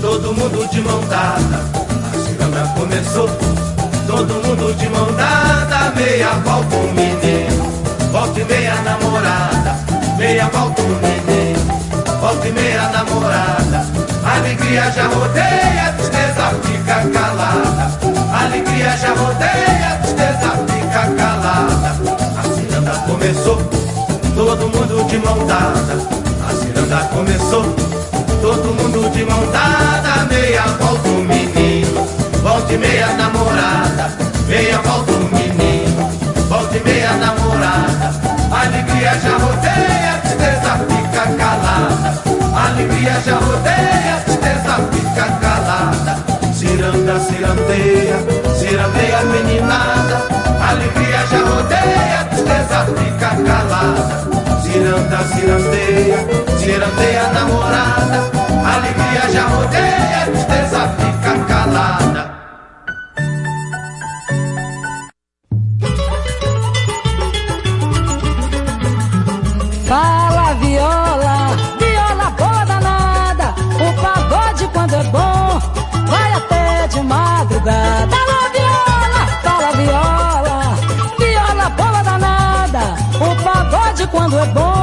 todo 0.00 0.32
mundo 0.32 0.66
de 0.70 0.80
mão 0.80 1.00
dada. 1.06 1.60
A 2.06 2.18
ciranda 2.26 2.66
começou, 2.74 3.28
todo 4.06 4.34
mundo 4.42 4.74
de 4.74 4.88
mão 4.88 5.12
dada. 5.12 5.92
Meia 5.94 6.30
volta 6.42 6.76
o 6.76 6.94
menino, 6.94 7.64
volta 8.10 8.40
e 8.40 8.44
meia 8.46 8.74
namorada. 8.76 9.76
Meia 10.16 10.46
volta 10.46 10.80
o 10.80 10.86
menino, 10.86 12.18
volta 12.18 12.48
e 12.48 12.52
meia 12.52 12.88
namorada. 12.88 13.86
Alegria 14.24 14.90
já 14.92 15.08
rodeia, 15.08 15.92
tristeza 15.98 16.54
fica 16.62 17.10
calada. 17.10 17.98
Alegria 18.32 18.96
já 18.96 19.12
rodeia, 19.12 20.00
tristeza 20.02 20.52
fica 20.72 21.06
calada. 21.22 21.96
A 22.38 22.42
ciranda 22.54 22.92
começou, 23.06 23.56
todo 24.34 24.68
mundo 24.68 25.06
de 25.06 25.18
mão 25.18 25.46
dada. 25.46 26.16
A 26.48 26.54
ciranda 26.54 27.04
começou, 27.08 27.64
Todo 28.40 28.74
mundo 28.74 29.10
de 29.10 29.24
mão 29.24 29.44
dada, 29.50 30.24
meia 30.26 30.62
volta 30.78 31.08
o 31.08 31.24
menino. 31.24 32.06
Volta 32.42 32.72
e 32.72 32.78
meia 32.78 33.08
namorada, 33.14 34.10
meia 34.46 34.78
volta 34.78 35.12
o 35.12 35.24
menino. 35.34 36.10
Volta 36.48 36.76
e 36.76 36.80
meia 36.84 37.12
namorada, 37.14 38.12
alegria 38.52 39.18
já 39.18 39.36
rodeia, 39.36 40.20
tristeza 40.22 40.78
fica 40.88 41.26
calada. 41.36 42.22
Alegria 42.54 43.20
já 43.24 43.36
rodeia, 43.36 44.22
tristeza 44.24 44.76
fica 44.92 45.26
calada. 45.40 46.16
Ciranda, 46.54 47.18
cirandeia, 47.20 48.16
cirandeia 48.56 49.20
meninada. 49.24 50.26
Alegria 50.68 51.26
já 51.26 51.38
rodeia, 51.38 52.24
tristeza 52.30 52.86
fica 52.96 53.30
calada 53.44 54.35
namorada, 57.32 58.30
alegria 58.74 59.30
já 59.32 59.46
rodeia, 59.46 60.26
tristeza 60.26 60.88
fica 60.98 61.32
calada. 61.44 62.22
Fala 69.86 70.54
viola, 70.54 71.36
viola 71.78 72.30
boa 72.38 72.64
danada, 72.64 73.54
o 73.86 73.88
pagode 74.02 74.68
quando 74.72 74.94
é 74.94 75.04
bom, 75.04 75.60
vai 76.06 76.32
até 76.32 76.88
de 76.88 77.00
madrugada. 77.02 78.16
Fala 78.16 78.40
viola, 78.56 79.22
fala 79.44 79.70
viola, 79.72 80.58
viola 81.18 81.68
boa 81.70 82.02
danada, 82.02 82.84
o 83.20 83.44
pagode 83.44 84.06
quando 84.08 84.38
é 84.38 84.46
bom, 84.46 84.75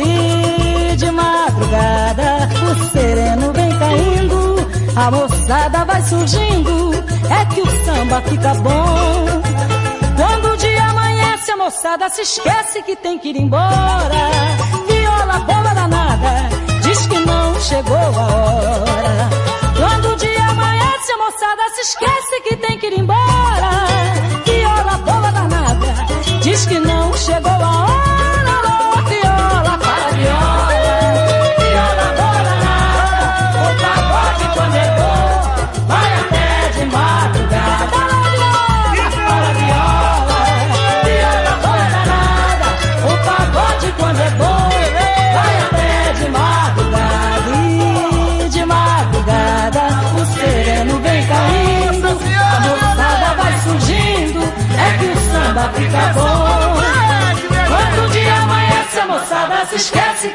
e 0.00 0.96
de 0.96 1.10
madrugada 1.10 2.48
o 2.70 2.92
sereno 2.92 3.52
vem 3.52 3.70
caindo, 3.78 4.56
a 4.96 5.10
moçada 5.10 5.84
vai 5.84 6.02
surgindo, 6.02 6.92
é 7.30 7.44
que 7.46 7.60
o 7.60 7.84
samba 7.84 8.20
fica 8.22 8.54
bom. 8.54 9.40
Quando 10.16 10.52
o 10.52 10.56
dia 10.56 10.84
amanhece, 10.84 11.50
a 11.50 11.56
moçada 11.56 12.08
se 12.10 12.22
esquece 12.22 12.82
que 12.82 12.96
tem 12.96 13.18
que 13.18 13.28
ir 13.28 13.36
embora. 13.36 14.22
Viola 14.86 15.38
boba 15.40 15.74
danada, 15.74 16.48
diz 16.82 17.06
que 17.06 17.18
não 17.18 17.60
chegou 17.60 17.96
a 17.96 18.26
hora. 18.26 19.30
Quando 19.78 20.12
o 20.12 20.16
dia 20.16 20.48
amanhece, 20.48 21.12
a 21.12 21.18
moçada 21.18 21.62
se 21.74 21.80
esquece 21.80 22.40
que 22.44 22.56
tem 22.56 22.78
que 22.78 22.86
ir 22.86 22.98
embora. 22.98 23.70
Viola 24.44 24.98
boba 24.98 25.30
danada, 25.32 25.94
diz 26.42 26.66
que 26.66 26.78
não 26.78 27.12
chegou 27.14 27.50
a 27.50 27.56
hora. 27.56 27.79
Moçada 59.80 60.29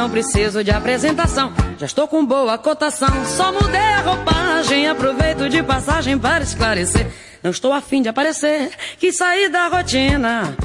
não 0.00 0.08
preciso 0.08 0.64
de 0.64 0.70
apresentação. 0.70 1.52
Já 1.76 1.84
estou 1.84 2.08
com 2.08 2.24
boa 2.24 2.56
cotação, 2.56 3.10
só 3.26 3.52
mudei 3.52 3.78
a 3.78 4.00
roupagem. 4.00 4.88
Aproveito 4.88 5.46
de 5.50 5.62
passagem 5.62 6.18
para 6.18 6.42
esclarecer. 6.42 7.06
Não 7.42 7.50
estou 7.50 7.70
afim 7.70 8.00
de 8.00 8.08
aparecer, 8.08 8.70
quis 8.98 9.18
sair 9.18 9.50
da 9.50 9.68
rotina. 9.68 10.56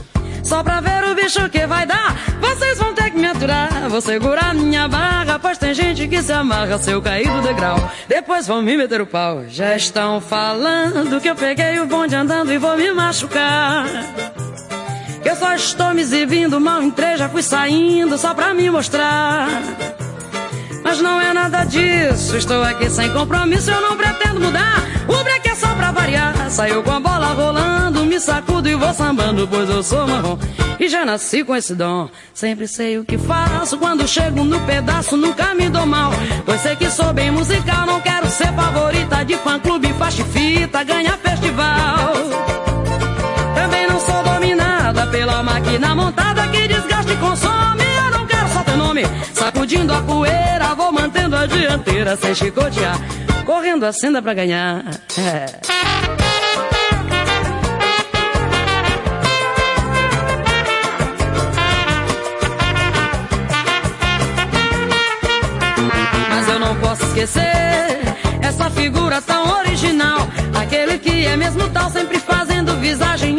Só 0.42 0.64
pra 0.64 0.80
ver 0.80 1.04
o 1.04 1.16
bicho 1.16 1.50
que 1.50 1.68
vai 1.68 1.86
dar. 1.86 2.16
Vocês 2.40 2.78
vão 2.78 2.94
ter 2.94 3.12
que 3.12 3.18
me 3.18 3.28
aturar. 3.28 3.90
Vou 3.90 4.00
segurar 4.00 4.54
minha 4.54 4.88
barra, 4.88 5.38
pois 5.38 5.58
tem 5.58 5.74
gente 5.74 6.08
que 6.08 6.22
se 6.22 6.32
amarra 6.32 6.78
se 6.78 6.92
eu 6.92 7.02
cair 7.02 7.30
do 7.30 7.42
degrau. 7.42 7.92
Depois 8.08 8.48
vão 8.48 8.62
me 8.62 8.78
meter 8.78 9.02
o 9.02 9.06
pau. 9.06 9.44
Já 9.50 9.76
estão 9.76 10.22
falando 10.22 11.20
que 11.20 11.30
eu 11.30 11.36
peguei 11.36 11.78
o 11.80 11.88
bonde 11.88 12.16
andando 12.16 12.54
e 12.54 12.58
vou 12.58 12.78
me 12.78 12.90
machucar. 12.94 13.86
Só 15.40 15.54
estou 15.54 15.94
me 15.94 16.02
exibindo, 16.02 16.60
mal 16.60 16.82
entrei, 16.82 17.18
já 17.18 17.28
fui 17.28 17.44
saindo 17.44 18.18
só 18.18 18.34
pra 18.34 18.54
me 18.54 18.70
mostrar. 18.70 19.48
Mas 20.84 21.02
não 21.02 21.20
é 21.20 21.34
nada 21.34 21.64
disso, 21.66 22.38
estou 22.38 22.64
aqui 22.64 22.90
sem 22.90 23.12
compromisso, 23.12 23.70
eu 23.70 23.82
não 23.82 23.98
pretendo 23.98 24.40
mudar. 24.40 24.84
O 25.08 25.24
break 25.24 25.50
é 25.50 25.56
só 25.56 25.68
pra 25.76 25.92
variar. 25.92 26.50
Saiu 26.50 26.82
com 26.84 26.92
a 26.92 27.00
bola 27.00 27.28
rolando, 27.28 28.06
me 28.06 28.20
sacudo 28.20 28.70
e 28.70 28.76
vou 28.76 28.94
sambando, 28.94 29.48
pois 29.48 29.70
eu 29.70 29.84
sou 29.84 30.08
marrom. 30.08 30.38
E 30.80 30.88
já 30.88 31.06
nasci 31.06 31.44
com 31.44 31.56
esse 31.56 31.76
dom. 31.76 32.10
Sempre 32.34 32.68
sei 32.68 32.98
o 32.98 33.06
que 33.06 33.18
faço, 33.18 33.78
quando 33.78 34.08
chego 34.08 34.44
no 34.44 34.60
pedaço, 34.62 35.18
nunca 35.18 35.54
me 35.54 35.70
dou 35.70 35.86
mal. 35.86 36.12
Pois 36.46 36.62
sei 36.62 36.76
que 36.76 36.90
sou 36.90 37.12
bem 37.14 37.30
musical, 37.30 37.86
não 37.86 38.00
quero 38.00 38.30
ser 38.30 38.54
favorita 38.54 39.26
de 39.26 39.36
fã-clube, 39.38 39.94
faixa 39.94 40.22
e 40.22 40.26
fita, 40.26 40.84
ganhar 40.84 41.18
festival. 41.18 42.55
Pela 45.16 45.42
máquina 45.42 45.96
montada 45.96 46.46
que 46.50 46.68
desgasta 46.68 47.14
e 47.14 47.16
consome. 47.16 47.86
Eu 48.04 48.12
não 48.12 48.28
quero 48.28 48.50
só 48.50 48.64
teu 48.64 48.76
nome. 48.76 49.04
Sacudindo 49.34 49.94
a 49.94 50.02
poeira, 50.02 50.76
vou 50.76 50.92
mantendo 50.92 51.38
a 51.38 51.46
dianteira 51.46 52.18
sem 52.18 52.36
chicotear. 52.36 52.98
Correndo 53.46 53.86
a 53.86 53.94
senda 53.94 54.22
pra 54.22 54.34
ganhar. 54.34 54.84
É. 55.18 55.46
Esquecer 67.16 68.00
essa 68.42 68.70
figura 68.70 69.22
tão 69.22 69.60
original. 69.60 70.28
Aquele 70.62 70.98
que 70.98 71.26
é 71.26 71.38
mesmo 71.38 71.70
tal, 71.70 71.90
sempre 71.90 72.20
fazendo 72.20 72.76
visagem, 72.78 73.36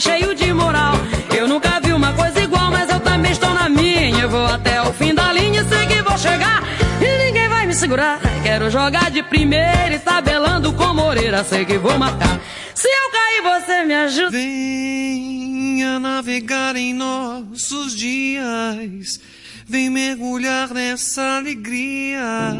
cheio 0.00 0.34
de 0.34 0.52
moral. 0.52 0.94
Eu 1.36 1.46
nunca 1.46 1.80
vi 1.80 1.92
uma 1.92 2.12
coisa 2.12 2.40
igual, 2.40 2.70
mas 2.70 2.88
eu 2.88 3.00
também 3.00 3.32
estou 3.32 3.52
na 3.52 3.68
minha. 3.68 4.26
Vou 4.28 4.46
até 4.46 4.80
o 4.82 4.92
fim 4.92 5.14
da 5.14 5.32
linha, 5.32 5.64
sei 5.64 5.86
que 5.86 6.02
vou 6.02 6.16
chegar. 6.16 6.62
E 7.00 7.26
ninguém 7.26 7.48
vai 7.48 7.66
me 7.66 7.74
segurar. 7.74 8.20
Quero 8.42 8.70
jogar 8.70 9.10
de 9.10 9.22
primeira 9.22 9.94
e 9.94 9.98
tabelando 9.98 10.72
com 10.72 10.94
Moreira, 10.94 11.44
sei 11.44 11.64
que 11.64 11.78
vou 11.78 11.98
matar. 11.98 12.40
Se 12.74 12.88
eu 12.88 13.10
cair, 13.10 13.42
você 13.42 13.84
me 13.84 13.94
ajuda. 13.94 14.30
Venha 14.30 15.98
navegar 15.98 16.76
em 16.76 16.94
nossos 16.94 17.94
dias. 17.94 19.20
Vem 19.66 19.90
mergulhar 19.90 20.72
nessa 20.72 21.38
alegria. 21.38 22.56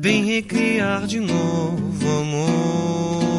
Vem 0.00 0.24
recriar 0.24 1.06
de 1.06 1.20
novo 1.20 2.20
amor. 2.20 3.31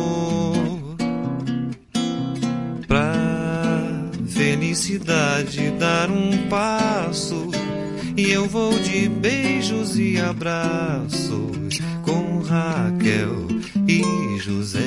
Felicidade 4.44 5.72
dar 5.80 6.12
um 6.12 6.50
passo. 6.50 7.50
E 8.18 8.30
eu 8.30 8.46
vou 8.46 8.78
de 8.78 9.08
beijos 9.08 9.98
e 9.98 10.20
abraços 10.20 11.80
com 12.04 12.40
Raquel 12.40 13.48
e 13.88 14.04
José. 14.40 14.84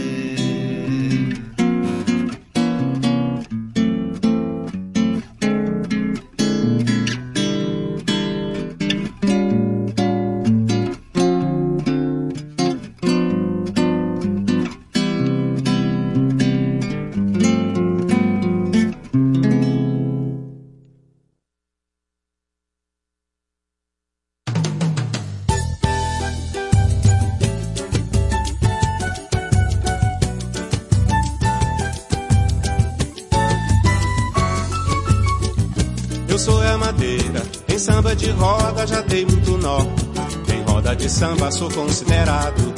samba 41.16 41.50
sou 41.50 41.70
considerado. 41.70 42.74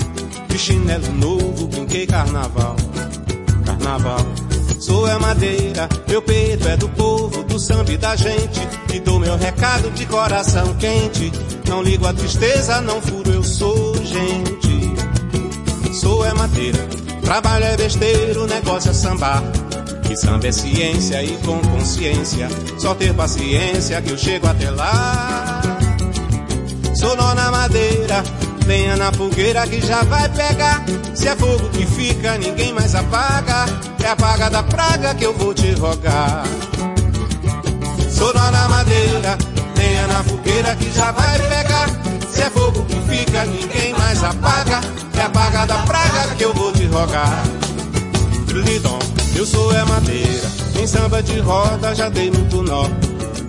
De 0.48 0.56
chinelo 0.56 1.12
novo, 1.14 1.66
brinquei 1.66 2.06
carnaval. 2.06 2.76
Carnaval. 3.66 4.24
Sou 4.78 5.08
é 5.08 5.18
madeira, 5.18 5.88
meu 6.06 6.22
peito 6.22 6.68
é 6.68 6.76
do 6.76 6.88
povo, 6.90 7.42
do 7.42 7.58
samba 7.58 7.92
e 7.92 7.96
da 7.96 8.14
gente. 8.14 8.60
E 8.94 9.00
dou 9.00 9.18
meu 9.18 9.36
recado 9.36 9.90
de 9.90 10.06
coração 10.06 10.72
quente. 10.74 11.32
Não 11.68 11.82
ligo 11.82 12.06
a 12.06 12.12
tristeza, 12.12 12.80
não 12.80 13.02
furo, 13.02 13.28
eu 13.28 13.42
sou 13.42 13.94
gente. 14.04 14.94
Sou 15.92 16.24
é 16.24 16.32
madeira, 16.32 16.78
trabalho 17.22 17.64
é 17.64 17.76
besteiro, 17.76 18.46
negócio 18.46 18.92
é 18.92 18.94
sambar. 18.94 19.42
Que 20.06 20.16
samba 20.16 20.46
é 20.46 20.52
ciência 20.52 21.24
e 21.24 21.36
com 21.38 21.58
consciência. 21.58 22.48
Só 22.78 22.94
ter 22.94 23.12
paciência 23.14 24.00
que 24.00 24.12
eu 24.12 24.16
chego 24.16 24.46
até 24.46 24.70
lá. 24.70 25.47
Solon 26.98 27.32
na 27.36 27.52
madeira, 27.52 28.24
lenha 28.66 28.96
na 28.96 29.12
fogueira 29.12 29.64
que 29.68 29.80
já 29.80 30.02
vai 30.02 30.28
pegar. 30.30 30.84
Se 31.14 31.28
é 31.28 31.36
fogo 31.36 31.68
que 31.68 31.86
fica, 31.86 32.36
ninguém 32.38 32.72
mais 32.72 32.92
apaga. 32.92 33.66
É 34.02 34.08
a 34.08 34.16
paga 34.16 34.50
da 34.50 34.64
praga 34.64 35.14
que 35.14 35.24
eu 35.24 35.32
vou 35.32 35.54
te 35.54 35.70
rogar. 35.74 36.42
Solon 38.10 38.50
na 38.50 38.68
madeira, 38.68 39.38
lenha 39.76 40.08
na 40.08 40.24
fogueira 40.24 40.74
que 40.74 40.90
já 40.90 41.12
vai 41.12 41.38
pegar. 41.38 41.88
Se 42.32 42.42
é 42.42 42.50
fogo 42.50 42.84
que 42.86 43.00
fica, 43.08 43.44
ninguém 43.44 43.94
mais 43.94 44.24
apaga. 44.24 44.80
É 45.16 45.22
a 45.22 45.28
paga 45.30 45.66
da 45.66 45.78
praga 45.82 46.34
que 46.36 46.44
eu 46.44 46.52
vou 46.52 46.72
te 46.72 46.84
rogar. 46.86 47.44
Lidon, 48.48 48.98
eu 49.36 49.46
sou 49.46 49.72
é 49.72 49.84
madeira. 49.84 50.50
Em 50.82 50.86
samba 50.86 51.22
de 51.22 51.38
roda 51.38 51.94
já 51.94 52.08
dei 52.08 52.28
muito 52.28 52.60
nó. 52.60 52.88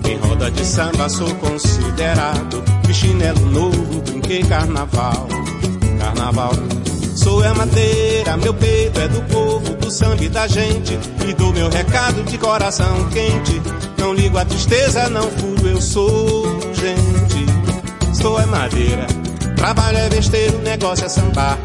Em 0.10 0.18
roda 0.18 0.50
de 0.50 0.66
samba 0.66 1.08
sou 1.08 1.30
considerado. 1.36 2.64
De 2.82 2.94
chinelo 2.96 3.46
novo, 3.46 4.02
brinquei 4.02 4.42
carnaval. 4.42 5.28
Carnaval. 6.00 6.52
Sou 7.16 7.44
é 7.44 7.54
madeira, 7.54 8.36
meu 8.38 8.52
peito 8.56 9.00
é 9.00 9.08
do 9.08 9.22
povo, 9.32 9.76
do 9.76 9.92
samba 9.92 10.28
da 10.30 10.48
gente. 10.48 10.98
E 11.28 11.34
dou 11.34 11.54
meu 11.54 11.70
recado 11.70 12.24
de 12.24 12.40
coração 12.40 13.08
quente. 13.10 13.62
Não 14.00 14.12
ligo 14.16 14.40
a 14.40 14.46
tristeza, 14.46 15.08
não 15.10 15.30
furo, 15.30 15.68
eu 15.68 15.80
sou 15.80 16.60
gente. 16.74 18.20
Sou 18.20 18.40
é 18.40 18.48
madeira, 18.48 19.06
trabalho 19.58 20.00
é 20.00 20.10
besteiro, 20.10 20.58
negócio 20.64 21.06
é 21.06 21.10
sambar. 21.10 21.60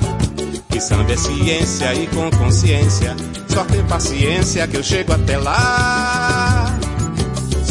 Que 0.69 0.81
samba 0.83 1.13
é 1.13 1.17
ciência 1.17 1.95
e 1.95 2.07
com 2.09 2.31
consciência. 2.33 3.17
Só 3.49 3.65
tem 3.65 3.83
paciência 3.85 4.69
que 4.69 4.77
eu 4.77 4.83
chego 4.83 5.15
até 5.15 5.39
lá. 5.39 6.34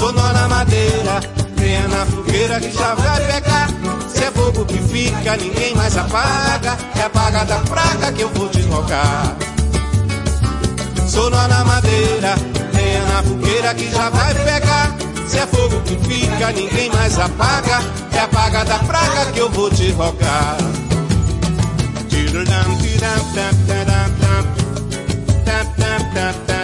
Sou 0.03 0.11
nó 0.11 0.33
na 0.33 0.49
madeira, 0.49 1.21
Venha 1.55 1.87
na 1.87 2.05
fogueira 2.05 2.59
que 2.59 2.69
já 2.71 2.93
vai 2.93 3.25
pegar. 3.25 3.69
Se 4.09 4.21
é 4.25 4.31
bobo 4.31 4.65
que 4.65 4.77
fica, 4.77 5.37
ninguém 5.37 5.73
mais 5.75 5.95
apaga. 5.95 6.77
É 6.97 7.03
a 7.03 7.09
paga 7.09 7.45
da 7.45 7.59
praga 7.59 8.11
que 8.11 8.21
eu 8.21 8.27
vou 8.31 8.49
deslocar. 8.49 9.33
Sou 11.07 11.29
nó 11.29 11.47
na 11.47 11.63
madeira, 11.63 12.35
venha 12.73 13.05
na 13.05 13.23
fogueira 13.23 13.73
que 13.75 13.89
já 13.89 14.09
vai 14.09 14.35
pegar. 14.35 14.93
Se 15.25 15.39
é 15.39 15.47
fogo 15.47 15.79
que 15.85 15.95
fica, 15.95 16.51
ninguém 16.51 16.91
mais 16.91 17.17
apaga. 17.17 17.79
É 18.11 18.19
a 18.19 18.27
paga 18.27 18.65
da 18.65 18.79
praga 18.79 19.31
que 19.31 19.39
eu 19.39 19.49
vou 19.51 19.71
te 19.71 19.89
rogar. 19.91 20.57
Tiram, 22.09 22.43
tiram, 22.43 22.77
tiram, 22.81 23.19
tiram, 23.31 23.53
tiram, 23.67 24.09
tiram, 24.19 25.63
tiram, 25.77 26.33
tiram, 26.43 26.62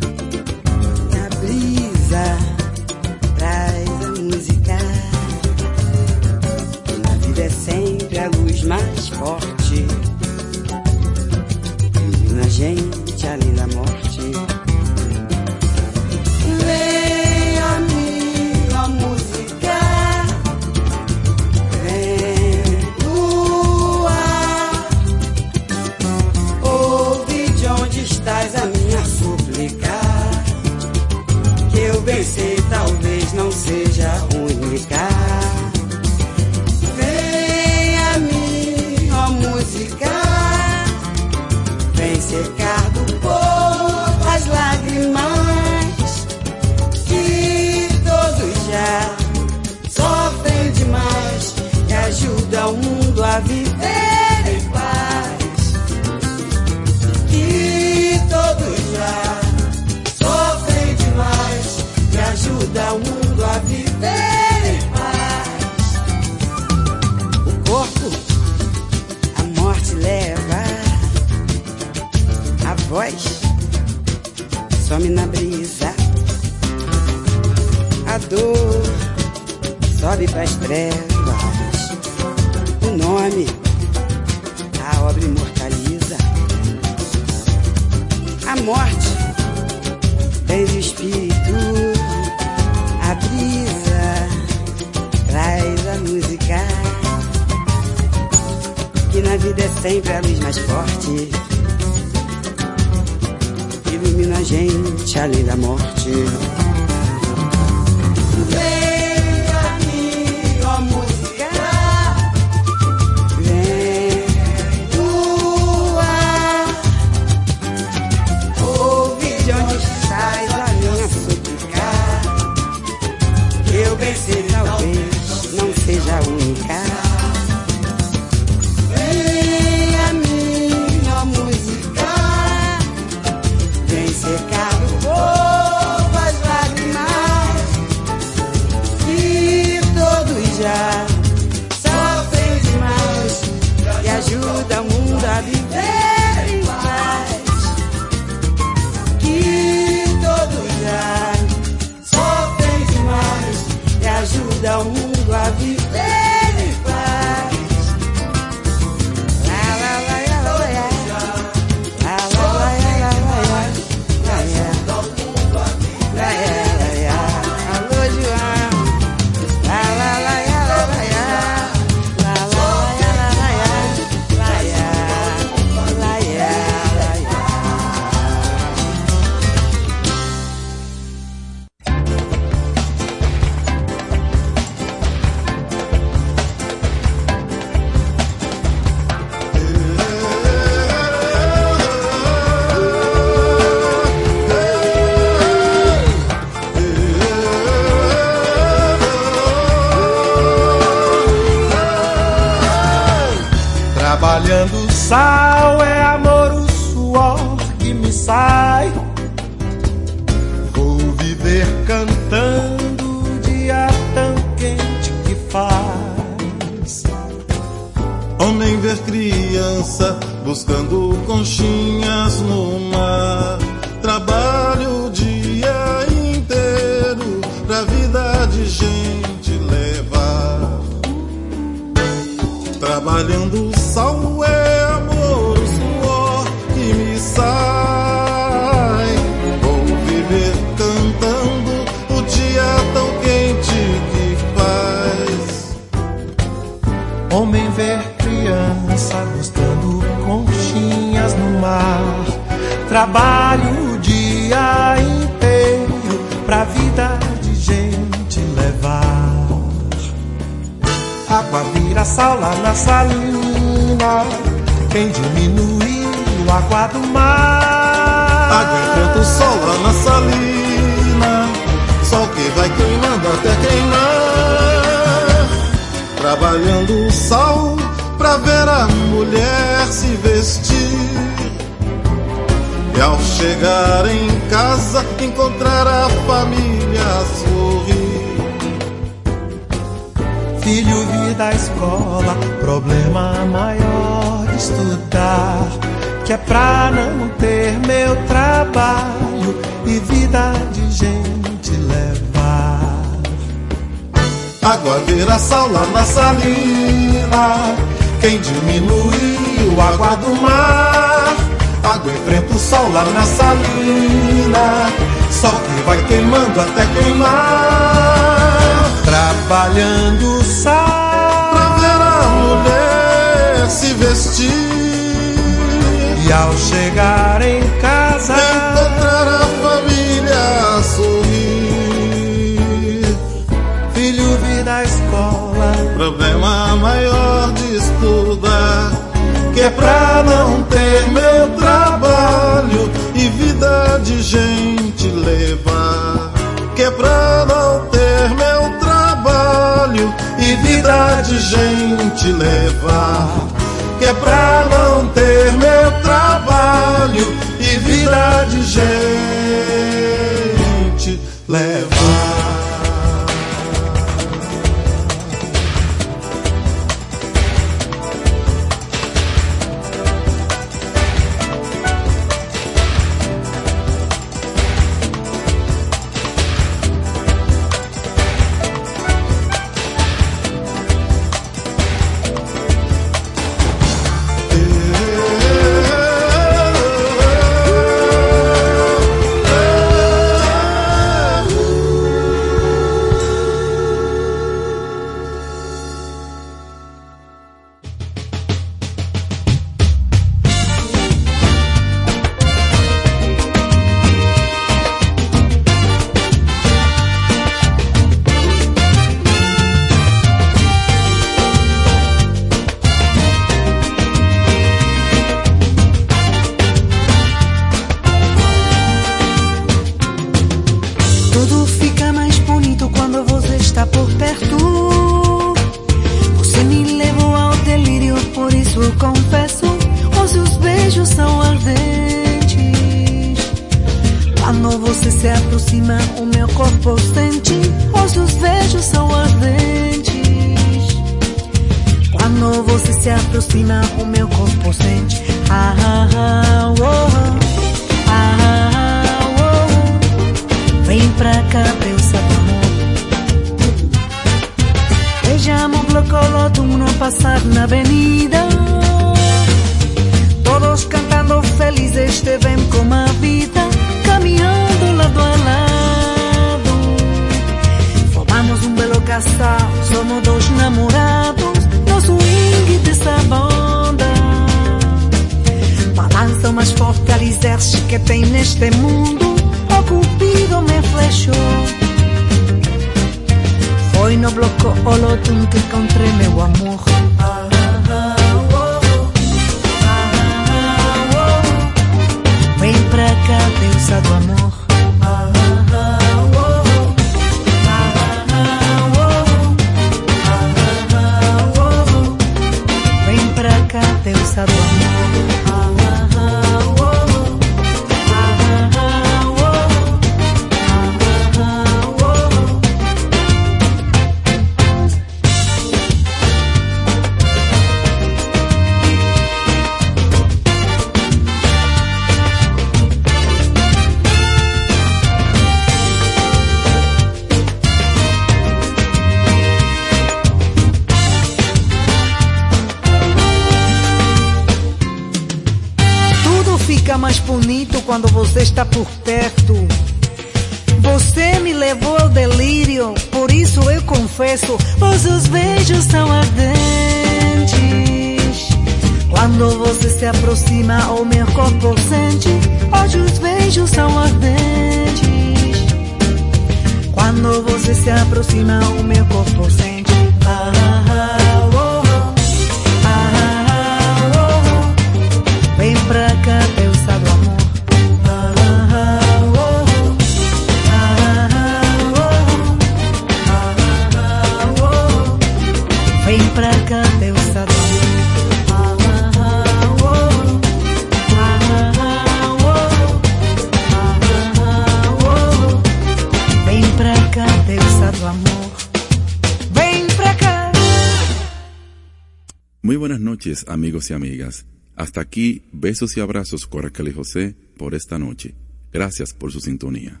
amigos 593.68 593.90
y 593.90 593.92
amigas. 593.92 594.46
Hasta 594.76 595.02
aquí, 595.02 595.42
besos 595.52 595.94
y 595.98 596.00
abrazos, 596.00 596.46
Coracle 596.46 596.90
José, 596.90 597.36
por 597.58 597.74
esta 597.74 597.98
noche. 597.98 598.34
Gracias 598.72 599.12
por 599.12 599.30
su 599.30 599.40
sintonía. 599.40 600.00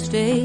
Mistake. 0.00 0.35